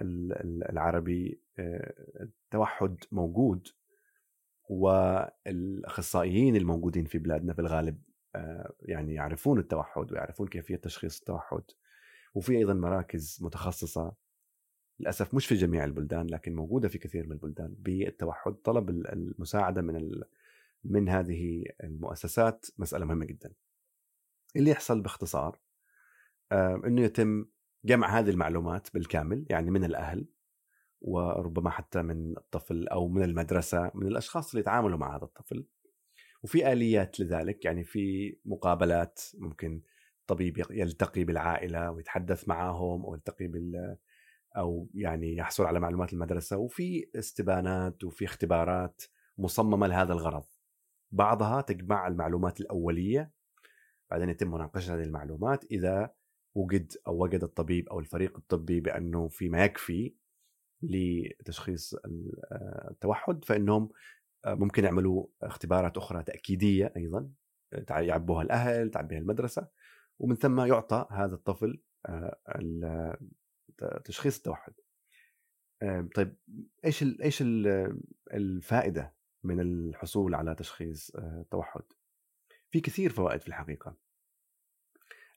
العربي 0.71 1.41
آه، 1.59 1.95
التوحد 2.21 2.97
موجود 3.13 3.69
والأخصائيين 4.69 6.57
الموجودين 6.57 7.05
في 7.05 7.19
بلادنا 7.19 7.53
في 7.53 7.59
الغالب 7.59 8.03
آه، 8.35 8.73
يعني 8.83 9.15
يعرفون 9.15 9.59
التوحد 9.59 10.13
ويعرفون 10.13 10.49
كيفية 10.49 10.77
تشخيص 10.77 11.19
التوحد. 11.19 11.63
وفي 12.35 12.59
أيضا 12.59 12.75
مراكز 12.75 13.39
متخصصة 13.43 14.15
للأسف 15.01 15.35
مش 15.35 15.47
في 15.47 15.55
جميع 15.55 15.85
البلدان 15.85 16.27
لكن 16.27 16.55
موجودة 16.55 16.89
في 16.89 16.99
كثير 16.99 17.27
من 17.27 17.33
البلدان 17.33 17.75
بالتوحد. 17.79 18.53
طلب 18.53 18.91
المساعدة 18.91 19.83
من 19.83 20.21
من 20.85 21.09
هذه 21.09 21.65
المؤسسات 21.85 22.67
مسألة 22.79 23.05
مهمة 23.05 23.25
جدا. 23.25 23.53
اللي 24.57 24.71
يحصل 24.71 25.01
باختصار 25.01 25.59
إنه 26.53 27.03
يتم 27.03 27.47
جمع 27.85 28.19
هذه 28.19 28.31
المعلومات 28.31 28.89
بالكامل 28.95 29.47
يعني 29.51 29.71
من 29.71 29.85
الأهل 29.85 30.27
وربما 31.01 31.71
حتى 31.71 32.03
من 32.03 32.37
الطفل 32.37 32.89
أو 32.89 33.09
من 33.09 33.23
المدرسة 33.23 33.91
من 33.95 34.07
الأشخاص 34.07 34.51
اللي 34.51 34.61
يتعاملوا 34.61 34.99
مع 34.99 35.17
هذا 35.17 35.25
الطفل. 35.25 35.67
وفي 36.43 36.73
آليات 36.73 37.21
لذلك 37.21 37.65
يعني 37.65 37.85
في 37.85 38.37
مقابلات 38.45 39.21
ممكن 39.39 39.83
طبيب 40.27 40.63
يلتقي 40.71 41.25
بالعائلة 41.25 41.91
ويتحدث 41.91 42.49
معهم 42.49 43.05
أو 43.05 43.15
يلتقي 43.15 43.47
بال 43.47 43.97
أو 44.57 44.89
يعني 44.95 45.37
يحصل 45.37 45.65
على 45.65 45.81
معلومات 45.81 46.13
المدرسة. 46.13 46.57
وفي 46.57 47.11
استبانات 47.17 48.05
وفي 48.05 48.25
اختبارات 48.25 49.03
مصممة 49.39 49.87
لهذا 49.87 50.13
الغرض. 50.13 50.45
بعضها 51.11 51.61
تجمع 51.61 52.09
المعلومات 52.09 52.61
الأولية 52.61 53.33
بعدين 54.11 54.29
يتم 54.29 54.51
مناقشة 54.51 54.95
هذه 54.95 55.03
المعلومات 55.03 55.65
إذا 55.65 56.15
وجد 56.55 56.93
أو 57.07 57.23
وجد 57.23 57.43
الطبيب 57.43 57.89
أو 57.89 58.01
الفريق 58.01 58.37
الطبي 58.37 58.81
بأنه 58.81 59.29
في 59.29 59.49
ما 59.49 59.65
يكفي 59.65 60.15
لتشخيص 60.83 61.95
آه، 61.95 62.89
التوحد 62.91 63.45
فإنهم 63.45 63.91
آه، 64.45 64.55
ممكن 64.55 64.85
يعملوا 64.85 65.27
اختبارات 65.43 65.97
أخرى 65.97 66.23
تأكيدية 66.23 66.93
أيضا 66.97 67.31
يعبوها 67.91 68.43
الأهل 68.43 68.91
تعبيها 68.91 69.19
المدرسة 69.19 69.69
ومن 70.19 70.37
ثم 70.37 70.61
يعطى 70.61 71.07
هذا 71.11 71.35
الطفل 71.35 71.83
آه، 72.07 73.19
تشخيص 74.05 74.37
التوحد. 74.37 74.73
طيب 76.15 76.37
إيش 76.85 77.03
إيش 77.03 77.43
الفائدة 78.33 79.15
من 79.45 79.61
الحصول 79.61 80.35
على 80.35 80.55
تشخيص 80.55 81.11
التوحد؟ 81.17 81.83
في 82.71 82.81
كثير 82.81 83.11
فوائد 83.11 83.41
في 83.41 83.49
الحقيقة. 83.49 83.97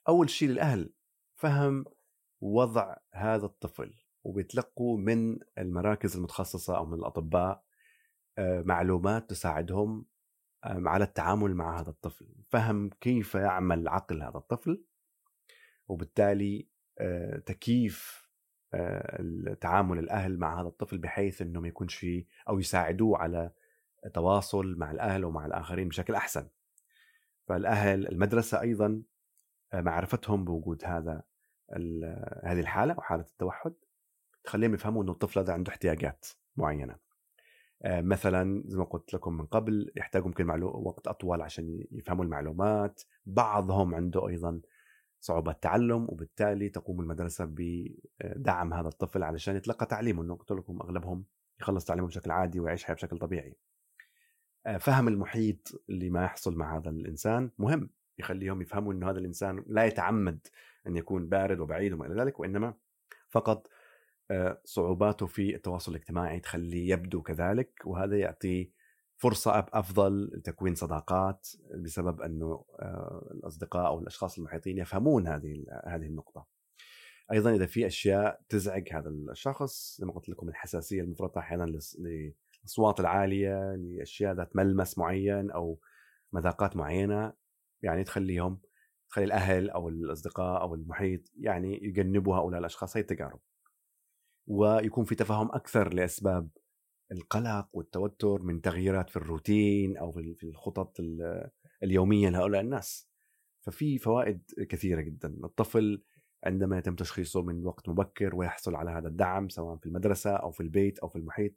أول 0.08 0.30
شيء 0.30 0.48
للأهل 0.48 0.90
فهم 1.36 1.84
وضع 2.40 2.96
هذا 3.12 3.46
الطفل 3.46 3.94
وبيتلقوا 4.24 4.98
من 4.98 5.38
المراكز 5.58 6.16
المتخصصة 6.16 6.76
أو 6.76 6.86
من 6.86 6.98
الأطباء 6.98 7.64
آه، 8.38 8.62
معلومات 8.62 9.30
تساعدهم 9.30 10.06
على 10.64 11.04
التعامل 11.04 11.54
مع 11.54 11.80
هذا 11.80 11.90
الطفل 11.90 12.26
فهم 12.48 12.90
كيف 13.00 13.34
يعمل 13.34 13.88
عقل 13.88 14.22
هذا 14.22 14.36
الطفل 14.36 14.84
وبالتالي 15.88 16.68
آه، 16.98 17.38
تكييف 17.38 18.26
آه، 18.74 19.56
تعامل 19.60 19.98
الأهل 19.98 20.38
مع 20.38 20.60
هذا 20.60 20.68
الطفل 20.68 20.98
بحيث 20.98 21.42
انه 21.42 21.60
ما 21.60 21.68
يكونش 21.68 21.94
في 21.94 22.26
أو 22.48 22.58
يساعدوه 22.58 23.18
على 23.18 23.52
تواصل 24.14 24.74
مع 24.78 24.90
الأهل 24.90 25.24
ومع 25.24 25.46
الآخرين 25.46 25.88
بشكل 25.88 26.14
أحسن. 26.14 26.48
فالأهل 27.48 28.08
المدرسة 28.08 28.60
أيضا 28.60 29.02
معرفتهم 29.74 30.44
بوجود 30.44 30.84
هذا 30.84 31.22
هذه 32.44 32.60
الحالة 32.60 32.94
وحاله 32.98 33.22
التوحد 33.22 33.74
تخليهم 34.44 34.74
يفهموا 34.74 35.02
إنه 35.02 35.12
الطفل 35.12 35.40
هذا 35.40 35.52
عنده 35.52 35.72
احتياجات 35.72 36.26
معينة. 36.56 36.96
آه، 37.82 38.00
مثلا 38.00 38.62
زي 38.66 38.78
ما 38.78 38.84
قلت 38.84 39.14
لكم 39.14 39.36
من 39.36 39.46
قبل 39.46 39.92
يحتاجوا 39.96 40.26
يمكن 40.28 40.62
وقت 40.62 41.06
أطول 41.08 41.42
عشان 41.42 41.84
يفهموا 41.92 42.24
المعلومات. 42.24 43.02
بعضهم 43.26 43.94
عنده 43.94 44.28
أيضا 44.28 44.60
صعوبات 45.20 45.62
تعلم 45.62 46.06
وبالتالي 46.08 46.68
تقوم 46.68 47.00
المدرسة 47.00 47.44
بدعم 47.44 48.74
هذا 48.74 48.88
الطفل 48.88 49.22
علشان 49.22 49.56
يتلقى 49.56 49.86
تعليمه. 49.86 50.22
إنه 50.22 50.36
قلت 50.36 50.52
لكم 50.52 50.82
أغلبهم 50.82 51.24
يخلص 51.60 51.84
تعليمه 51.84 52.06
بشكل 52.06 52.30
عادي 52.30 52.60
ويعيش 52.60 52.84
حياه 52.84 52.94
بشكل 52.94 53.18
طبيعي. 53.18 53.56
آه، 54.66 54.78
فهم 54.78 55.08
المحيط 55.08 55.82
اللي 55.88 56.10
ما 56.10 56.24
يحصل 56.24 56.56
مع 56.56 56.76
هذا 56.78 56.90
الإنسان 56.90 57.50
مهم. 57.58 57.90
يخليهم 58.18 58.62
يفهموا 58.62 58.92
إنه 58.92 59.10
هذا 59.10 59.18
الإنسان 59.18 59.64
لا 59.66 59.84
يتعمد 59.84 60.46
أن 60.86 60.96
يكون 60.96 61.28
بارد 61.28 61.60
وبعيد 61.60 61.92
وما 61.92 62.06
إلى 62.06 62.22
ذلك 62.22 62.40
وإنما 62.40 62.74
فقط 63.28 63.68
آه، 64.30 64.60
صعوباته 64.64 65.26
في 65.26 65.54
التواصل 65.54 65.92
الاجتماعي 65.92 66.40
تخليه 66.40 66.92
يبدو 66.92 67.22
كذلك 67.22 67.72
وهذا 67.84 68.18
يعطي 68.18 68.70
فرصة 69.16 69.66
أفضل 69.72 70.30
لتكوين 70.34 70.74
صداقات 70.74 71.48
بسبب 71.84 72.20
أنه 72.20 72.64
آه، 72.80 73.30
الأصدقاء 73.34 73.86
أو 73.86 74.00
الأشخاص 74.00 74.38
المحيطين 74.38 74.78
يفهمون 74.78 75.28
هذه 75.28 75.64
هذه 75.86 76.06
النقطة. 76.06 76.46
أيضا 77.32 77.54
إذا 77.54 77.66
في 77.66 77.86
أشياء 77.86 78.40
تزعج 78.48 78.88
هذا 78.92 79.08
الشخص 79.08 79.96
زي 80.00 80.06
ما 80.06 80.12
قلت 80.12 80.28
لكم 80.28 80.48
الحساسية 80.48 81.00
المفرطة 81.00 81.38
أحيانا 81.38 81.78
للأصوات 81.98 83.00
العالية 83.00 83.74
لأشياء 83.74 84.34
ذات 84.34 84.56
ملمس 84.56 84.98
معين 84.98 85.50
أو 85.50 85.80
مذاقات 86.32 86.76
معينة 86.76 87.32
يعني 87.82 88.04
تخليهم 88.04 88.60
تخلي 89.10 89.24
الأهل 89.24 89.70
أو 89.70 89.88
الأصدقاء 89.88 90.60
أو 90.62 90.74
المحيط 90.74 91.32
يعني 91.40 91.84
يجنبوا 91.84 92.36
هؤلاء 92.36 92.60
الأشخاص 92.60 92.96
هي 92.96 93.00
التجارب. 93.00 93.40
ويكون 94.46 95.04
في 95.04 95.14
تفهم 95.14 95.48
أكثر 95.52 95.94
لأسباب 95.94 96.48
القلق 97.12 97.68
والتوتر 97.72 98.42
من 98.42 98.60
تغييرات 98.60 99.10
في 99.10 99.16
الروتين 99.16 99.96
أو 99.96 100.12
في 100.12 100.44
الخطط 100.44 100.96
اليومية 101.82 102.28
لهؤلاء 102.28 102.60
الناس. 102.60 103.08
ففي 103.60 103.98
فوائد 103.98 104.42
كثيرة 104.68 105.00
جدا. 105.00 105.36
الطفل 105.44 106.02
عندما 106.44 106.78
يتم 106.78 106.94
تشخيصه 106.94 107.42
من 107.42 107.66
وقت 107.66 107.88
مبكر 107.88 108.36
ويحصل 108.36 108.74
على 108.74 108.90
هذا 108.90 109.08
الدعم 109.08 109.48
سواء 109.48 109.76
في 109.76 109.86
المدرسة 109.86 110.30
أو 110.30 110.50
في 110.50 110.60
البيت 110.60 110.98
أو 110.98 111.08
في 111.08 111.16
المحيط 111.16 111.52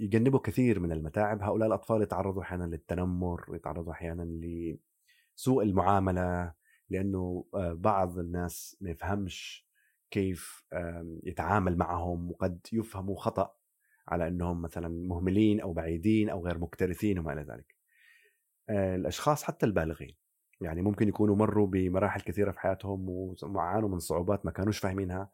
يجنبوا 0.00 0.40
كثير 0.40 0.80
من 0.80 0.92
المتاعب 0.92 1.42
هؤلاء 1.42 1.68
الأطفال 1.68 2.02
يتعرضوا 2.02 2.42
أحيانا 2.42 2.64
للتنمر 2.64 3.44
ويتعرضوا 3.48 3.92
أحيانا 3.92 4.22
لسوء 4.22 5.62
المعاملة 5.62 6.52
لأنه 6.90 7.44
آه، 7.54 7.72
بعض 7.72 8.18
الناس 8.18 8.76
ما 8.80 8.90
يفهمش 8.90 9.66
كيف 10.10 10.64
يتعامل 11.22 11.76
معهم 11.76 12.30
وقد 12.30 12.66
يفهموا 12.72 13.16
خطأ 13.16 13.54
على 14.08 14.28
أنهم 14.28 14.62
مثلا 14.62 14.88
مهملين 14.88 15.60
أو 15.60 15.72
بعيدين 15.72 16.30
أو 16.30 16.46
غير 16.46 16.58
مكترثين 16.58 17.18
وما 17.18 17.32
إلى 17.32 17.42
ذلك. 17.42 17.74
آه، 18.68 18.96
الأشخاص 18.96 19.42
حتى 19.42 19.66
البالغين 19.66 20.16
يعني 20.60 20.82
ممكن 20.82 21.08
يكونوا 21.08 21.36
مروا 21.36 21.66
بمراحل 21.66 22.20
كثيرة 22.20 22.50
في 22.50 22.60
حياتهم 22.60 23.08
وعانوا 23.42 23.88
من 23.88 23.98
صعوبات 23.98 24.46
ما 24.46 24.52
كانوش 24.52 24.78
فاهمينها 24.78 25.30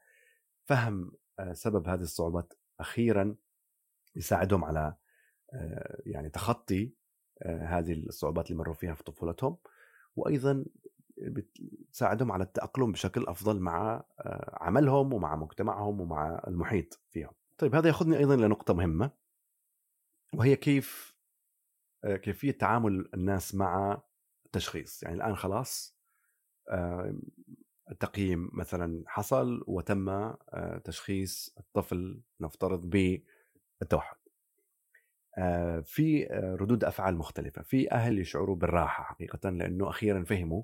فهم 0.64 1.12
آه، 1.38 1.52
سبب 1.52 1.88
هذه 1.88 2.00
الصعوبات 2.00 2.52
أخيرا 2.80 3.36
يساعدهم 4.16 4.64
على 4.64 4.94
آه، 5.52 6.02
يعني 6.06 6.30
تخطي 6.30 6.92
هذه 7.46 7.92
الصعوبات 7.92 8.46
اللي 8.46 8.58
مروا 8.58 8.74
فيها 8.74 8.94
في 8.94 9.04
طفولتهم 9.04 9.56
وأيضا 10.16 10.64
بتساعدهم 11.18 12.32
على 12.32 12.44
التأقلم 12.44 12.92
بشكل 12.92 13.26
أفضل 13.26 13.60
مع 13.60 14.04
عملهم 14.52 15.12
ومع 15.12 15.36
مجتمعهم 15.36 16.00
ومع 16.00 16.42
المحيط 16.46 17.00
فيهم. 17.10 17.32
طيب 17.58 17.74
هذا 17.74 17.88
يأخذني 17.88 18.18
أيضا 18.18 18.36
لنقطه 18.36 18.74
مهمة 18.74 19.10
وهي 20.34 20.56
كيف 20.56 21.16
آه، 22.04 22.16
كيفية 22.16 22.50
تعامل 22.50 23.08
الناس 23.14 23.54
مع 23.54 24.02
التشخيص. 24.46 25.02
يعني 25.02 25.16
الآن 25.16 25.36
خلاص 25.36 25.96
التقييم 27.90 28.50
مثلا 28.52 29.04
حصل 29.06 29.64
وتم 29.66 30.08
آه، 30.08 30.80
تشخيص 30.84 31.54
الطفل 31.58 32.20
نفترض 32.40 32.80
بالتوحد 32.80 33.35
آه، 35.38 35.80
في 35.80 36.24
ردود 36.60 36.84
أفعال 36.84 37.16
مختلفة 37.16 37.62
في 37.62 37.92
أهل 37.92 38.18
يشعروا 38.18 38.56
بالراحة 38.56 39.04
حقيقة 39.04 39.50
لأنه 39.50 39.88
أخيرا 39.90 40.24
فهموا 40.24 40.62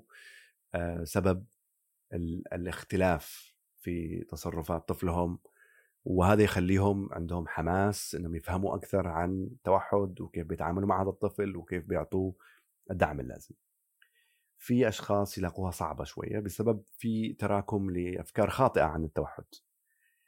سبب 1.03 1.45
الاختلاف 2.53 3.53
في 3.79 4.25
تصرفات 4.29 4.87
طفلهم 4.87 5.39
وهذا 6.05 6.43
يخليهم 6.43 7.13
عندهم 7.13 7.47
حماس 7.47 8.15
إنهم 8.15 8.35
يفهموا 8.35 8.75
أكثر 8.75 9.07
عن 9.07 9.43
التوحد 9.51 10.21
وكيف 10.21 10.47
بيتعاملوا 10.47 10.87
مع 10.87 11.01
هذا 11.01 11.09
الطفل 11.09 11.57
وكيف 11.57 11.85
بيعطوه 11.85 12.35
الدعم 12.91 13.19
اللازم. 13.19 13.55
في 14.57 14.87
أشخاص 14.87 15.37
يلاقوها 15.37 15.71
صعبة 15.71 16.03
شوية 16.03 16.39
بسبب 16.39 16.83
في 16.97 17.33
تراكم 17.33 17.89
لأفكار 17.89 18.49
خاطئة 18.49 18.83
عن 18.83 19.03
التوحد. 19.03 19.45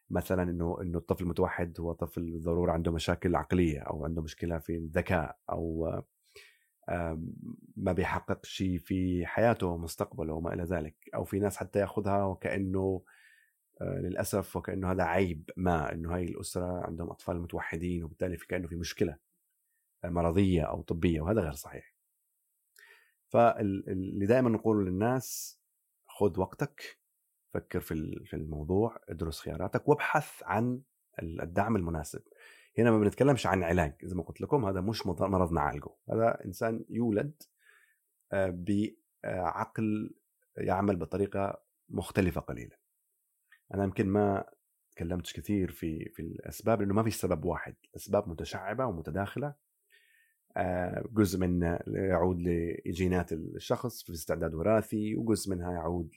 مثلا 0.10 0.44
إنه 0.44 0.78
إنه 0.82 0.98
الطفل 0.98 1.24
المتوحد 1.24 1.80
هو 1.80 1.94
طفل 1.94 2.32
بالضرورة 2.32 2.72
عنده 2.72 2.92
مشاكل 2.92 3.36
عقلية 3.36 3.80
أو 3.80 4.06
عنده 4.06 4.22
مشكلة 4.22 4.58
في 4.58 4.76
الذكاء 4.76 5.38
أو 5.50 5.92
ما 7.78 7.92
بيحقق 7.92 8.46
شيء 8.46 8.78
في 8.78 9.26
حياته 9.26 9.68
ومستقبله 9.68 10.34
وما 10.34 10.54
إلى 10.54 10.64
ذلك 10.64 10.96
أو 11.16 11.24
في 11.24 11.40
ناس 11.40 11.58
حتى 11.58 11.80
يأخذها 11.80 12.24
وكأنه 12.24 13.02
آه، 13.82 14.00
للأسف 14.00 14.56
وكأنه 14.56 14.92
هذا 14.92 15.04
عيب 15.04 15.50
ما 15.58 15.94
إنه 15.94 16.16
هاي 16.16 16.24
الأسرة 16.24 16.86
عندهم 16.86 17.10
أطفال 17.10 17.42
متوحدين 17.42 18.04
وبالتالي 18.04 18.38
في 18.38 18.48
كأنه 18.48 18.68
في 18.68 18.76
مشكلة 18.76 19.18
آه، 20.04 20.10
مرضية 20.10 20.62
أو 20.62 20.82
طبية 20.82 21.22
وهذا 21.22 21.42
غير 21.42 21.54
صحيح. 21.54 21.96
فاللي 23.28 24.26
دائما 24.26 24.50
نقوله 24.50 24.82
للناس 24.90 25.60
خذ 26.08 26.40
وقتك 26.40 27.00
فكر 27.56 27.80
في 27.80 28.24
في 28.26 28.36
الموضوع 28.36 29.00
ادرس 29.10 29.40
خياراتك 29.40 29.88
وابحث 29.88 30.44
عن 30.44 30.82
الدعم 31.22 31.76
المناسب. 31.76 32.22
هنا 32.78 32.92
ما 32.92 33.00
بنتكلمش 33.00 33.48
عن 33.48 33.64
علاج 33.64 33.94
زي 34.04 34.16
ما 34.16 34.24
قلت 34.24 34.42
لكم 34.42 34.66
هذا 34.66 34.82
مش 34.82 35.08
مرض 35.08 35.54
نعالجه. 35.54 35.90
هذا 36.10 36.46
إنسان 36.46 36.86
يولد 36.90 37.44
آه، 38.32 38.64
بعقل 39.24 40.16
يعمل 40.58 40.96
بطريقة 40.96 41.62
مختلفة 41.90 42.42
قليلا. 42.42 42.80
أنا 43.74 43.84
يمكن 43.84 44.08
ما 44.08 44.46
تكلمتش 44.92 45.34
كثير 45.34 45.72
في 45.72 46.10
في 46.10 46.22
الأسباب 46.22 46.82
لأنه 46.82 46.94
ما 46.94 47.04
في 47.04 47.12
سبب 47.12 47.46
واحد. 47.46 47.76
أسباب 47.96 48.30
متشعبة 48.30 48.86
ومتداخلة 48.86 49.54
آه، 50.58 51.06
جزء 51.12 51.40
منها 51.40 51.80
يعود 51.88 52.40
لجينات 52.40 53.34
الشخص 53.34 54.04
في 54.04 54.12
استعداد 54.12 54.54
وراثي 54.54 55.16
وجزء 55.16 55.52
منها 55.52 55.72
يعود 55.74 56.10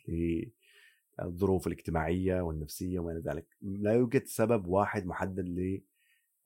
للظروف 1.23 1.67
الاجتماعية 1.67 2.41
والنفسية 2.41 2.99
وما 2.99 3.13
إلى 3.13 3.21
ذلك. 3.21 3.47
لا 3.63 3.93
يوجد 3.93 4.25
سبب 4.27 4.67
واحد 4.67 5.07
محدد 5.07 5.79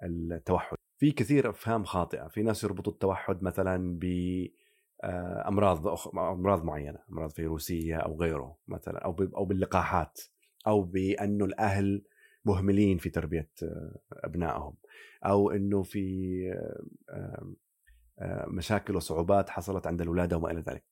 للتوحد. 0.02 0.76
في 0.98 1.12
كثير 1.12 1.50
أفهام 1.50 1.84
خاطئة. 1.84 2.28
في 2.28 2.42
ناس 2.42 2.64
يربطوا 2.64 2.92
التوحد 2.92 3.42
مثلا 3.42 3.98
ب 3.98 4.04
آه، 5.04 5.48
أمراض 5.48 5.88
أمراض 6.18 6.64
معينة 6.64 6.98
أمراض 7.10 7.30
فيروسية 7.30 7.96
أو 7.96 8.20
غيره 8.20 8.58
مثلا 8.68 8.98
أو 8.98 9.16
أو 9.36 9.44
باللقاحات 9.44 10.20
أو 10.66 10.82
بانه 10.82 11.44
الأهل 11.44 12.02
مهملين 12.44 12.98
في 12.98 13.10
تربية 13.10 13.50
آه، 13.62 13.98
أبنائهم 14.12 14.74
أو 15.26 15.50
إنه 15.50 15.82
في 15.82 16.38
آه، 17.10 17.54
مشاكل 18.48 18.96
وصعوبات 18.96 19.50
حصلت 19.50 19.86
عند 19.86 20.00
الولاده 20.00 20.36
وما 20.36 20.50
إلى 20.50 20.60
ذلك. 20.60 20.84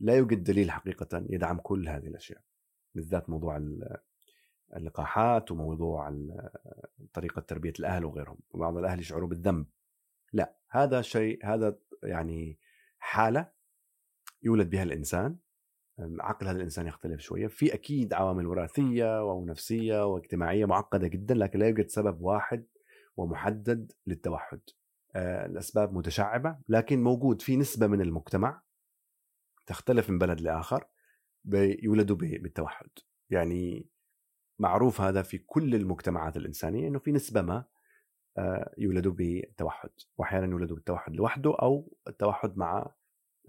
لا 0.00 0.16
يوجد 0.16 0.44
دليل 0.44 0.70
حقيقة 0.70 1.26
يدعم 1.30 1.58
كل 1.58 1.88
هذه 1.88 2.06
الأشياء. 2.06 2.40
بالذات 2.98 3.30
موضوع 3.30 3.60
اللقاحات 4.76 5.50
وموضوع 5.50 6.14
طريقة 7.12 7.40
تربية 7.40 7.72
الأهل 7.80 8.04
وغيرهم 8.04 8.38
وبعض 8.50 8.76
الأهل 8.76 9.00
يشعروا 9.00 9.28
بالذنب. 9.28 9.66
لا 10.32 10.56
هذا 10.70 11.02
شيء 11.02 11.46
هذا 11.46 11.76
يعني 12.02 12.58
حالة 12.98 13.50
يولد 14.42 14.70
بها 14.70 14.82
الإنسان. 14.82 15.36
عقل 15.98 16.46
هذا 16.46 16.56
الإنسان 16.56 16.86
يختلف 16.86 17.20
شوية. 17.20 17.46
في 17.46 17.74
أكيد 17.74 18.12
عوامل 18.12 18.46
وراثية 18.46 19.24
ونفسيه 19.24 20.06
واجتماعيه 20.06 20.64
معقدة 20.64 21.08
جدا 21.08 21.34
لكن 21.34 21.58
لا 21.58 21.68
يوجد 21.68 21.88
سبب 21.88 22.20
واحد 22.20 22.66
ومحدد 23.16 23.92
للتوحد. 24.06 24.60
آه، 25.14 25.46
الأسباب 25.46 25.94
متشعبة 25.94 26.58
لكن 26.68 27.02
موجود 27.02 27.42
في 27.42 27.56
نسبة 27.56 27.86
من 27.86 28.00
المجتمع 28.00 28.62
تختلف 29.66 30.10
من 30.10 30.18
بلد 30.18 30.40
لآخر. 30.40 30.84
يولدوا 31.54 32.16
بالتوحد 32.16 32.88
يعني 33.30 33.88
معروف 34.58 35.00
هذا 35.00 35.22
في 35.22 35.38
كل 35.38 35.74
المجتمعات 35.74 36.36
الإنسانية 36.36 36.88
إنه 36.88 36.98
في 36.98 37.12
نسبة 37.12 37.42
ما 37.42 37.64
آه، 38.38 38.74
يولدوا 38.78 39.12
بالتوحد 39.12 39.90
واحيانا 40.16 40.46
يولدوا 40.46 40.76
بالتوحد 40.76 41.16
لوحده 41.16 41.54
أو 41.62 41.98
التوحد 42.08 42.58
مع 42.58 42.78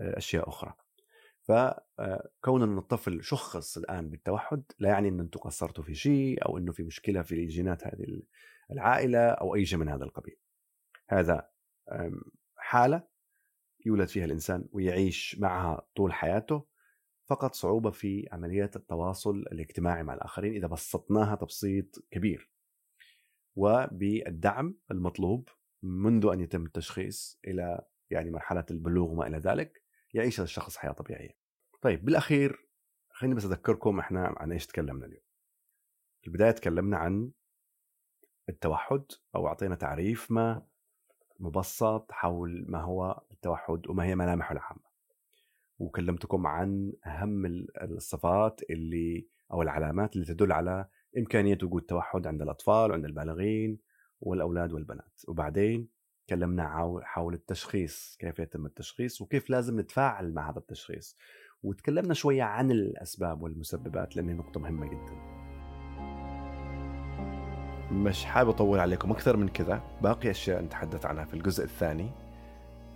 آه، 0.02 0.18
أشياء 0.18 0.50
أخرى 0.50 0.74
فكون 1.42 2.64
إن 2.64 2.78
الطفل 2.78 3.24
شخص 3.24 3.78
الآن 3.78 4.10
بالتوحد 4.10 4.64
لا 4.80 4.90
يعني 4.90 5.10
إن 5.10 5.20
أنتم 5.20 5.40
قصرتوا 5.40 5.84
في 5.84 5.96
شيء 5.96 6.46
أو 6.46 6.58
إنه 6.58 6.72
في 6.72 6.84
مشكلة 6.84 7.22
في 7.22 7.46
جينات 7.46 7.88
هذه 7.88 8.22
العائلة 8.72 9.30
أو 9.30 9.56
أي 9.56 9.66
شيء 9.66 9.80
من 9.80 9.90
هذا 9.90 10.04
القبيل. 10.04 10.36
هذا 11.10 11.50
حالة 12.58 13.08
يولد 13.86 14.08
فيها 14.08 14.26
الإنسان 14.26 14.66
ويعيش 14.72 15.40
معها 15.40 15.88
طول 15.96 16.14
حياته 16.14 16.66
فقط 17.30 17.56
صعوبة 17.56 17.92
في 17.92 18.28
عمليات 18.32 18.76
التواصل 18.76 19.38
الاجتماعي 19.38 20.04
مع 20.04 20.14
الآخرين 20.14 20.54
إذا 20.54 20.68
بسطناها 20.68 21.36
تبسيط 21.36 22.06
كبير. 22.12 22.52
وبالدعم 23.56 24.78
المطلوب 24.92 25.50
منذ 25.84 26.30
أن 26.34 26.40
يتم 26.42 26.66
التشخيص 26.66 27.40
إلى 27.48 27.82
يعني 28.10 28.32
مرحلة 28.32 28.66
البلوغ 28.72 29.12
وما 29.12 29.28
إلى 29.28 29.38
ذلك 29.38 29.84
يعيش 30.14 30.40
الشخص 30.42 30.78
حياة 30.78 30.92
طبيعية. 30.92 31.38
طيب 31.82 32.06
بالأخير 32.06 32.68
خليني 33.10 33.36
بس 33.36 33.46
أذكركم 33.46 34.00
إحنا 34.00 34.36
عن 34.38 34.52
إيش 34.52 34.68
تكلمنا 34.68 35.06
اليوم. 35.06 35.24
في 36.22 36.28
البداية 36.28 36.52
تكلمنا 36.52 36.98
عن 36.98 37.32
التوحد 38.50 39.06
أو 39.36 39.48
أعطينا 39.48 39.76
تعريف 39.76 40.32
ما 40.32 40.68
مبسط 41.40 42.12
حول 42.12 42.66
ما 42.68 42.82
هو 42.82 43.22
التوحد 43.32 43.88
وما 43.88 44.04
هي 44.04 44.16
ملامحه 44.16 44.52
العامة. 44.52 44.89
وكلمتكم 45.80 46.48
عن 46.48 46.94
أهم 47.06 47.46
الصفات 47.82 48.62
اللي 48.70 49.28
أو 49.52 49.62
العلامات 49.62 50.16
اللي 50.16 50.26
تدل 50.26 50.52
على 50.52 50.86
إمكانية 51.18 51.58
وجود 51.64 51.82
توحد 51.82 52.28
عند 52.28 52.42
الأطفال 52.42 52.92
وعند 52.92 53.06
البالغين 53.06 53.80
والأولاد 54.22 54.74
والبنات. 54.74 55.22
وبعدين 55.28 55.88
تكلمنا 56.28 57.00
حول 57.04 57.34
التشخيص 57.34 58.18
كيف 58.20 58.40
يتم 58.40 58.66
التشخيص 58.66 59.22
وكيف 59.22 59.50
لازم 59.50 59.80
نتفاعل 59.80 60.34
مع 60.34 60.50
هذا 60.52 60.60
التشخيص. 60.60 61.18
وتكلمنا 61.64 62.14
شوية 62.14 62.44
عن 62.44 62.72
الأسباب 62.72 63.42
والمسببات 63.42 64.16
لأنها 64.16 64.34
نقطة 64.34 64.60
مهمة 64.60 64.88
جدا. 64.88 65.40
مش 67.92 68.26
حابب 68.26 68.50
أطول 68.50 68.80
عليكم 68.80 69.12
أكثر 69.12 69.38
من 69.38 69.50
كذا. 69.50 69.84
باقي 70.02 70.30
أشياء 70.32 70.62
نتحدث 70.62 71.06
عنها 71.06 71.26
في 71.26 71.34
الجزء 71.34 71.64
الثاني. 71.64 72.29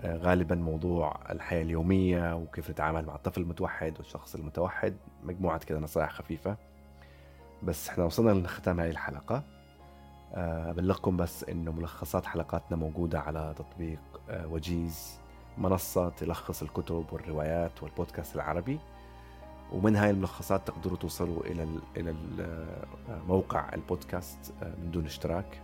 غالبا 0.05 0.55
موضوع 0.55 1.19
الحياة 1.29 1.61
اليومية 1.61 2.35
وكيف 2.35 2.69
نتعامل 2.69 3.05
مع 3.05 3.15
الطفل 3.15 3.41
المتوحد 3.41 3.97
والشخص 3.97 4.35
المتوحد. 4.35 4.95
مجموعة 5.23 5.57
كذا 5.57 5.79
نصائح 5.79 6.11
خفيفة. 6.11 6.57
بس 7.63 7.89
إحنا 7.89 8.03
وصلنا 8.03 8.31
لختام 8.31 8.79
هذه 8.79 8.89
الحلقة. 8.89 9.43
آه، 10.33 10.69
أبلغكم 10.69 11.17
بس 11.17 11.43
إنه 11.43 11.71
ملخصات 11.71 12.25
حلقاتنا 12.25 12.77
موجودة 12.77 13.19
على 13.19 13.53
تطبيق 13.57 13.99
آه، 14.29 14.47
وجيز 14.47 15.19
منصة 15.57 16.09
تلخص 16.09 16.61
الكتب 16.61 17.05
والروايات 17.11 17.83
والبودكاست 17.83 18.35
العربي. 18.35 18.79
ومن 19.71 19.95
هاي 19.95 20.09
الملخصات 20.09 20.67
تقدروا 20.67 20.97
توصلوا 20.97 21.45
إلى 21.45 21.67
إلى 21.97 22.15
موقع 23.27 23.73
البودكاست 23.73 24.53
من 24.61 24.91
دون 24.91 25.05
اشتراك. 25.05 25.61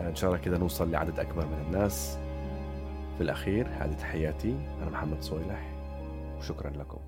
إن 0.00 0.16
شاء 0.16 0.30
الله 0.30 0.42
كذا 0.42 0.58
نوصل 0.58 0.90
لعدد 0.90 1.18
أكبر 1.18 1.46
من 1.46 1.64
الناس. 1.66 2.18
في 3.16 3.20
الأخير 3.20 3.66
هذه 3.68 3.92
تحياتي 3.92 4.56
أنا 4.82 4.90
محمد 4.90 5.22
صويلح 5.22 5.72
وشكرا 6.38 6.70
لكم. 6.70 6.98